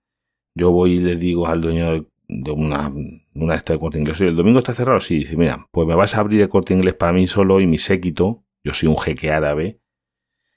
yo 0.55 0.71
voy 0.71 0.95
y 0.95 1.01
le 1.01 1.17
digo 1.17 1.47
al 1.47 1.61
dueño 1.61 2.07
de 2.29 2.51
una, 2.51 2.93
una 3.35 3.55
esta 3.55 3.73
de 3.73 3.79
corte 3.79 3.99
inglés. 3.99 4.21
y 4.21 4.25
el 4.25 4.37
domingo 4.37 4.59
está 4.59 4.75
cerrado. 4.75 5.01
Sí, 5.01 5.17
dice, 5.19 5.37
mira, 5.37 5.67
pues 5.73 5.88
me 5.88 5.97
vas 5.97 6.14
a 6.14 6.21
abrir 6.21 6.43
el 6.43 6.49
corte 6.49 6.75
inglés 6.75 6.95
para 6.95 7.12
mí 7.12 7.27
solo 7.27 7.61
y 7.61 7.67
mi 7.67 7.79
séquito. 7.79 8.45
Yo 8.62 8.73
soy 8.73 8.88
un 8.88 8.99
jeque 8.99 9.31
árabe 9.31 9.81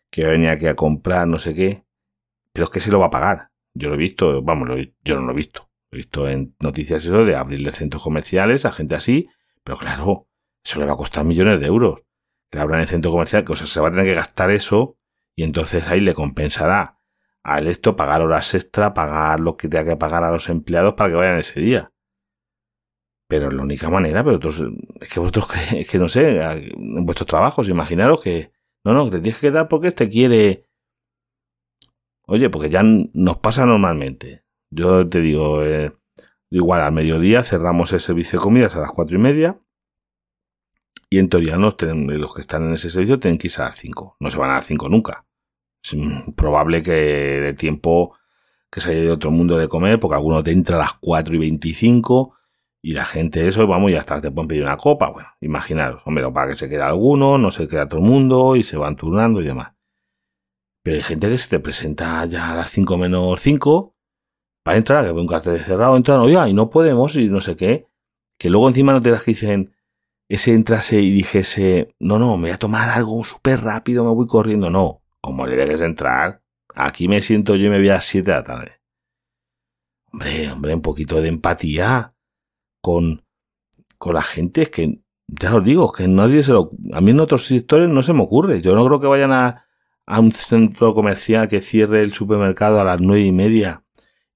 que 0.09 0.25
venía 0.25 0.53
aquí 0.53 0.67
a 0.67 0.75
comprar 0.75 1.27
no 1.27 1.39
sé 1.39 1.53
qué. 1.53 1.85
Pero 2.53 2.65
es 2.65 2.69
que 2.69 2.79
se 2.79 2.91
lo 2.91 2.99
va 2.99 3.07
a 3.07 3.11
pagar. 3.11 3.51
Yo 3.73 3.89
lo 3.89 3.95
he 3.95 3.99
visto, 3.99 4.41
vamos, 4.41 4.69
yo 5.03 5.15
no 5.15 5.21
lo 5.21 5.31
he 5.31 5.35
visto. 5.35 5.69
He 5.91 5.97
visto 5.97 6.27
en 6.27 6.55
noticias 6.59 7.05
eso 7.05 7.25
de 7.25 7.35
abrirle 7.35 7.71
centros 7.71 8.03
comerciales 8.03 8.65
a 8.65 8.71
gente 8.71 8.95
así. 8.95 9.29
Pero 9.63 9.77
claro, 9.77 10.27
eso 10.63 10.79
le 10.79 10.85
va 10.85 10.93
a 10.93 10.97
costar 10.97 11.25
millones 11.25 11.59
de 11.59 11.67
euros. 11.67 12.01
Que 12.49 12.57
le 12.57 12.63
abran 12.63 12.81
el 12.81 12.87
centro 12.87 13.11
comercial, 13.11 13.45
que 13.45 13.55
se 13.55 13.79
va 13.79 13.89
a 13.89 13.91
tener 13.91 14.05
que 14.05 14.13
gastar 14.13 14.51
eso 14.51 14.97
y 15.37 15.43
entonces 15.43 15.87
ahí 15.87 15.99
le 16.01 16.15
compensará 16.15 16.99
al 17.43 17.67
esto 17.67 17.95
pagar 17.95 18.23
horas 18.23 18.53
extra, 18.55 18.93
pagar 18.93 19.39
lo 19.39 19.55
que 19.55 19.69
tenga 19.69 19.91
que 19.91 19.95
pagar 19.97 20.23
a 20.23 20.31
los 20.31 20.49
empleados 20.49 20.95
para 20.95 21.11
que 21.11 21.15
vayan 21.15 21.37
ese 21.37 21.61
día. 21.61 21.93
Pero 23.27 23.49
es 23.49 23.53
la 23.53 23.61
única 23.61 23.89
manera, 23.89 24.23
pero 24.23 24.37
otros, 24.37 24.63
es 24.99 25.09
que 25.09 25.19
vosotros, 25.19 25.47
es 25.75 25.87
que 25.87 25.99
no 25.99 26.09
sé, 26.09 26.41
en 26.41 27.05
vuestros 27.05 27.27
trabajos, 27.27 27.69
imaginaros 27.69 28.21
que, 28.21 28.51
no, 28.83 28.93
no, 28.93 29.09
te 29.09 29.19
tienes 29.19 29.39
que 29.39 29.51
dar 29.51 29.67
porque 29.67 29.89
este 29.89 30.09
quiere. 30.09 30.65
Oye, 32.23 32.49
porque 32.49 32.69
ya 32.69 32.83
nos 32.83 33.37
pasa 33.37 33.65
normalmente. 33.65 34.43
Yo 34.69 35.07
te 35.07 35.21
digo, 35.21 35.63
eh, 35.63 35.93
igual 36.49 36.81
al 36.81 36.91
mediodía 36.91 37.43
cerramos 37.43 37.93
el 37.93 38.01
servicio 38.01 38.39
de 38.39 38.43
comidas 38.43 38.75
a 38.75 38.81
las 38.81 38.91
cuatro 38.91 39.17
y 39.17 39.21
media. 39.21 39.59
Y 41.09 41.19
en 41.19 41.29
teoría 41.29 41.55
los, 41.55 41.75
que 41.75 42.41
están 42.41 42.65
en 42.65 42.73
ese 42.73 42.89
servicio 42.89 43.19
tienen 43.19 43.37
que 43.37 43.47
irse 43.47 43.61
a 43.61 43.65
las 43.65 43.77
cinco. 43.77 44.17
No 44.19 44.29
se 44.29 44.37
van 44.37 44.49
a 44.49 44.55
las 44.55 44.65
cinco 44.65 44.89
nunca. 44.89 45.25
Es 45.81 45.95
probable 46.35 46.83
que 46.83 46.91
de 46.91 47.53
tiempo 47.53 48.17
que 48.69 48.81
se 48.81 48.91
haya 48.91 49.01
de 49.01 49.11
otro 49.11 49.31
mundo 49.31 49.57
de 49.57 49.69
comer, 49.69 49.99
porque 49.99 50.15
alguno 50.15 50.43
te 50.43 50.51
entra 50.51 50.75
a 50.75 50.79
las 50.79 50.93
4 50.93 51.35
y 51.35 51.39
25 51.39 52.36
y 52.81 52.91
la 52.91 53.05
gente 53.05 53.47
eso, 53.47 53.65
vamos, 53.67 53.91
ya 53.91 53.99
hasta 53.99 54.21
te 54.21 54.31
pueden 54.31 54.47
pedir 54.47 54.63
una 54.63 54.77
copa. 54.77 55.09
Bueno, 55.09 55.29
imaginaros, 55.41 56.01
hombre, 56.05 56.29
para 56.31 56.51
que 56.51 56.57
se 56.57 56.69
quede 56.69 56.81
alguno, 56.81 57.37
no 57.37 57.51
se 57.51 57.67
queda 57.67 57.87
todo 57.87 57.99
el 57.99 58.05
mundo 58.05 58.55
y 58.55 58.63
se 58.63 58.77
van 58.77 58.95
turnando 58.95 59.41
y 59.41 59.45
demás. 59.45 59.73
Pero 60.83 60.95
hay 60.95 61.03
gente 61.03 61.29
que 61.29 61.37
se 61.37 61.49
te 61.49 61.59
presenta 61.59 62.25
ya 62.25 62.53
a 62.53 62.55
las 62.55 62.69
5 62.69 62.97
menos 62.97 63.41
5 63.41 63.95
para 64.63 64.77
entrar, 64.77 65.05
que 65.05 65.11
ve 65.11 65.21
un 65.21 65.27
cartel 65.27 65.59
cerrado, 65.59 65.97
entran, 65.97 66.19
oiga, 66.19 66.47
y 66.47 66.53
no 66.53 66.69
podemos 66.69 67.15
y 67.15 67.27
no 67.27 67.41
sé 67.41 67.55
qué. 67.55 67.87
Que 68.37 68.49
luego 68.49 68.67
encima 68.67 68.93
no 68.93 69.01
te 69.01 69.11
das 69.11 69.23
que 69.23 69.31
dicen, 69.31 69.73
ese 70.29 70.53
entrase 70.53 71.01
y 71.01 71.11
dijese, 71.11 71.93
no, 71.99 72.19
no, 72.19 72.37
me 72.37 72.43
voy 72.43 72.51
a 72.51 72.57
tomar 72.57 72.89
algo 72.89 73.23
súper 73.23 73.61
rápido, 73.61 74.03
me 74.03 74.11
voy 74.11 74.27
corriendo. 74.27 74.69
No, 74.69 75.01
como 75.21 75.45
le 75.45 75.55
dejes 75.55 75.81
entrar, 75.81 76.41
Aquí 76.79 77.07
me 77.07 77.21
siento 77.21 77.55
yo 77.55 77.65
y 77.65 77.69
me 77.69 77.79
voy 77.79 77.89
a 77.89 77.93
las 77.93 78.05
7 78.05 78.29
de 78.29 78.37
la 78.37 78.43
tarde. 78.43 78.71
Hombre, 80.11 80.51
hombre, 80.51 80.75
un 80.75 80.83
poquito 80.83 81.19
de 81.21 81.29
empatía 81.29 82.13
con, 82.87 83.25
con 83.97 84.13
la 84.13 84.21
gente. 84.21 84.61
Es 84.61 84.69
que, 84.69 85.01
ya 85.27 85.53
os 85.53 85.63
digo, 85.63 85.91
que 85.91 86.07
nadie 86.07 86.41
se 86.41 86.53
lo. 86.53 86.71
A 86.93 87.01
mí 87.01 87.11
en 87.11 87.19
otros 87.19 87.45
sectores 87.45 87.89
no 87.89 88.01
se 88.01 88.13
me 88.13 88.23
ocurre. 88.23 88.61
Yo 88.61 88.75
no 88.75 88.85
creo 88.85 89.01
que 89.01 89.07
vayan 89.07 89.33
a, 89.33 89.65
a 90.05 90.19
un 90.21 90.31
centro 90.31 90.93
comercial 90.93 91.49
que 91.49 91.61
cierre 91.61 92.01
el 92.01 92.13
supermercado 92.13 92.79
a 92.79 92.85
las 92.85 93.01
nueve 93.01 93.25
y 93.25 93.33
media 93.33 93.83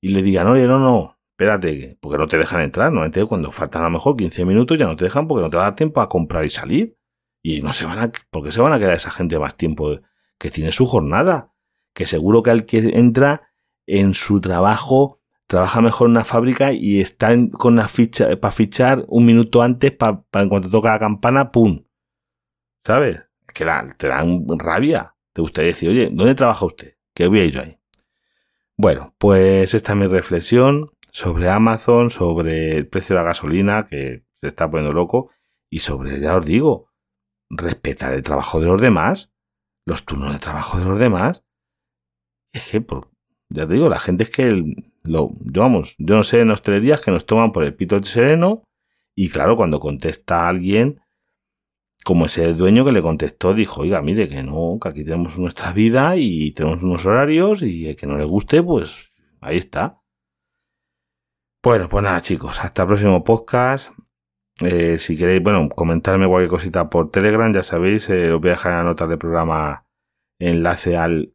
y 0.01 0.09
le 0.09 0.21
digan, 0.21 0.47
oye, 0.47 0.67
no, 0.67 0.79
no, 0.79 1.17
espérate, 1.31 1.97
porque 2.01 2.17
no 2.17 2.27
te 2.27 2.37
dejan 2.37 2.61
entrar. 2.61 2.91
No, 2.91 3.01
cuando 3.29 3.53
faltan 3.53 3.83
a 3.83 3.85
lo 3.85 3.91
mejor 3.91 4.17
15 4.17 4.43
minutos 4.43 4.77
ya 4.77 4.85
no 4.85 4.97
te 4.97 5.05
dejan 5.05 5.27
porque 5.27 5.43
no 5.43 5.49
te 5.49 5.55
va 5.55 5.63
a 5.63 5.67
dar 5.67 5.75
tiempo 5.75 6.01
a 6.01 6.09
comprar 6.09 6.43
y 6.43 6.49
salir. 6.49 6.97
Y 7.41 7.61
no 7.61 7.71
se 7.71 7.85
van 7.85 7.99
a. 7.99 8.11
¿Por 8.29 8.43
qué 8.43 8.51
se 8.51 8.59
van 8.61 8.73
a 8.73 8.79
quedar 8.79 8.93
esa 8.93 9.11
gente 9.11 9.39
más 9.39 9.55
tiempo 9.55 9.97
que 10.37 10.51
tiene 10.51 10.73
su 10.73 10.85
jornada? 10.85 11.51
que 11.93 12.05
seguro 12.05 12.43
que 12.43 12.51
al 12.51 12.65
que 12.65 12.79
entra 12.97 13.49
en 13.85 14.13
su 14.13 14.41
trabajo 14.41 15.20
trabaja 15.51 15.81
mejor 15.81 16.07
en 16.07 16.11
una 16.11 16.23
fábrica 16.23 16.71
y 16.71 17.01
está 17.01 17.35
con 17.51 17.75
la 17.75 17.89
ficha 17.89 18.39
para 18.39 18.53
fichar 18.53 19.03
un 19.09 19.25
minuto 19.25 19.61
antes 19.61 19.91
para 19.91 20.23
en 20.31 20.47
cuanto 20.47 20.69
toca 20.69 20.93
la 20.93 20.99
campana, 20.99 21.51
¡pum! 21.51 21.83
¿Sabes? 22.85 23.17
Es 23.17 23.53
que 23.53 23.65
te 23.97 24.07
dan 24.07 24.45
rabia. 24.47 25.17
Te 25.33 25.41
gustaría 25.41 25.71
decir, 25.71 25.89
oye, 25.89 26.09
¿dónde 26.09 26.35
trabaja 26.35 26.65
usted? 26.65 26.95
Que 27.13 27.27
voy 27.27 27.41
a 27.41 27.45
yo 27.47 27.61
ahí. 27.63 27.77
Bueno, 28.77 29.13
pues 29.17 29.73
esta 29.73 29.91
es 29.91 29.97
mi 29.97 30.07
reflexión 30.07 30.91
sobre 31.11 31.49
Amazon, 31.49 32.11
sobre 32.11 32.77
el 32.77 32.87
precio 32.87 33.17
de 33.17 33.21
la 33.21 33.27
gasolina, 33.27 33.85
que 33.85 34.23
se 34.35 34.47
está 34.47 34.71
poniendo 34.71 34.93
loco, 34.93 35.31
y 35.69 35.79
sobre, 35.79 36.17
ya 36.21 36.37
os 36.37 36.45
digo, 36.45 36.93
respetar 37.49 38.13
el 38.13 38.23
trabajo 38.23 38.61
de 38.61 38.67
los 38.67 38.81
demás, 38.81 39.33
los 39.85 40.05
turnos 40.05 40.31
de 40.31 40.39
trabajo 40.39 40.79
de 40.79 40.85
los 40.85 40.97
demás, 40.97 41.43
es 42.53 42.71
que, 42.71 42.85
ya 43.53 43.67
te 43.67 43.73
digo, 43.73 43.89
la 43.89 43.99
gente 43.99 44.23
es 44.23 44.29
que, 44.29 44.75
lo, 45.03 45.31
yo 45.41 45.61
vamos, 45.61 45.95
yo 45.97 46.15
no 46.15 46.23
sé 46.23 46.39
en 46.39 46.51
hostelerías 46.51 47.01
que 47.01 47.11
nos 47.11 47.25
toman 47.25 47.51
por 47.51 47.63
el 47.63 47.73
pito 47.73 48.01
sereno 48.03 48.63
y 49.15 49.29
claro, 49.29 49.55
cuando 49.55 49.79
contesta 49.79 50.45
a 50.45 50.47
alguien, 50.49 51.01
como 52.03 52.25
ese 52.25 52.53
dueño 52.53 52.85
que 52.85 52.91
le 52.91 53.01
contestó, 53.01 53.53
dijo, 53.53 53.81
oiga, 53.81 54.01
mire 54.01 54.27
que 54.27 54.43
no, 54.43 54.79
que 54.81 54.89
aquí 54.89 55.03
tenemos 55.03 55.37
nuestra 55.37 55.73
vida 55.73 56.15
y 56.17 56.51
tenemos 56.53 56.81
unos 56.81 57.05
horarios 57.05 57.61
y 57.61 57.87
el 57.89 57.95
que 57.95 58.07
no 58.07 58.17
le 58.17 58.23
guste, 58.23 58.63
pues 58.63 59.11
ahí 59.41 59.57
está. 59.57 60.01
Bueno, 61.63 61.87
pues 61.89 62.03
nada 62.03 62.21
chicos, 62.21 62.63
hasta 62.63 62.83
el 62.83 62.87
próximo 62.87 63.23
podcast. 63.23 63.93
Eh, 64.61 64.97
si 64.97 65.17
queréis, 65.17 65.43
bueno, 65.43 65.69
comentarme 65.69 66.27
cualquier 66.27 66.49
cosita 66.49 66.89
por 66.89 67.11
Telegram, 67.11 67.53
ya 67.53 67.63
sabéis, 67.63 68.09
eh, 68.09 68.31
os 68.31 68.41
voy 68.41 68.49
a 68.49 68.53
dejar 68.53 68.71
en 68.71 68.77
la 68.79 68.83
nota 68.83 69.07
del 69.07 69.17
programa 69.17 69.85
enlace 70.39 70.97
al 70.97 71.33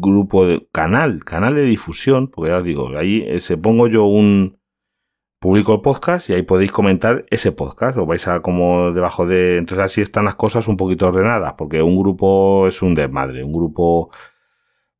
grupo 0.00 0.46
de 0.46 0.66
canal, 0.72 1.24
canal 1.24 1.54
de 1.54 1.64
difusión, 1.64 2.28
porque 2.28 2.50
ya 2.50 2.58
os 2.58 2.64
digo, 2.64 2.96
ahí 2.96 3.22
eh, 3.26 3.40
se 3.40 3.56
pongo 3.56 3.86
yo 3.86 4.04
un 4.04 4.58
publico 5.38 5.74
el 5.74 5.82
podcast 5.82 6.30
y 6.30 6.32
ahí 6.32 6.42
podéis 6.42 6.72
comentar 6.72 7.26
ese 7.30 7.52
podcast, 7.52 7.98
o 7.98 8.06
vais 8.06 8.26
a 8.28 8.40
como 8.40 8.92
debajo 8.92 9.26
de, 9.26 9.58
entonces 9.58 9.84
así 9.84 10.00
están 10.00 10.24
las 10.24 10.36
cosas 10.36 10.68
un 10.68 10.76
poquito 10.76 11.06
ordenadas, 11.08 11.54
porque 11.54 11.82
un 11.82 11.96
grupo 11.96 12.66
es 12.66 12.82
un 12.82 12.94
desmadre, 12.94 13.44
un 13.44 13.52
grupo 13.52 14.10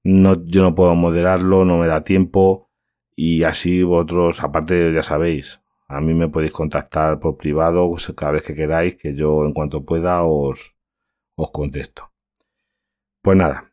no, 0.05 0.45
yo 0.45 0.63
no 0.63 0.75
puedo 0.75 0.95
moderarlo, 0.95 1.65
no 1.65 1.79
me 1.79 1.87
da 1.87 2.05
tiempo 2.05 2.71
y 3.17 3.45
así 3.45 3.83
vosotros, 3.83 4.43
aparte 4.43 4.93
ya 4.93 5.03
sabéis, 5.03 5.61
a 5.89 6.01
mí 6.01 6.15
me 6.15 6.29
podéis 6.29 6.53
contactar 6.53 7.21
por 7.21 7.37
privado 7.37 7.89
pues, 7.89 8.13
cada 8.17 8.33
vez 8.33 8.43
que 8.43 8.55
queráis, 8.55 8.97
que 8.97 9.15
yo 9.15 9.45
en 9.45 9.53
cuanto 9.53 9.85
pueda 9.85 10.25
os, 10.25 10.77
os 11.37 11.51
contesto. 11.51 12.13
Pues 13.23 13.37
nada, 13.39 13.73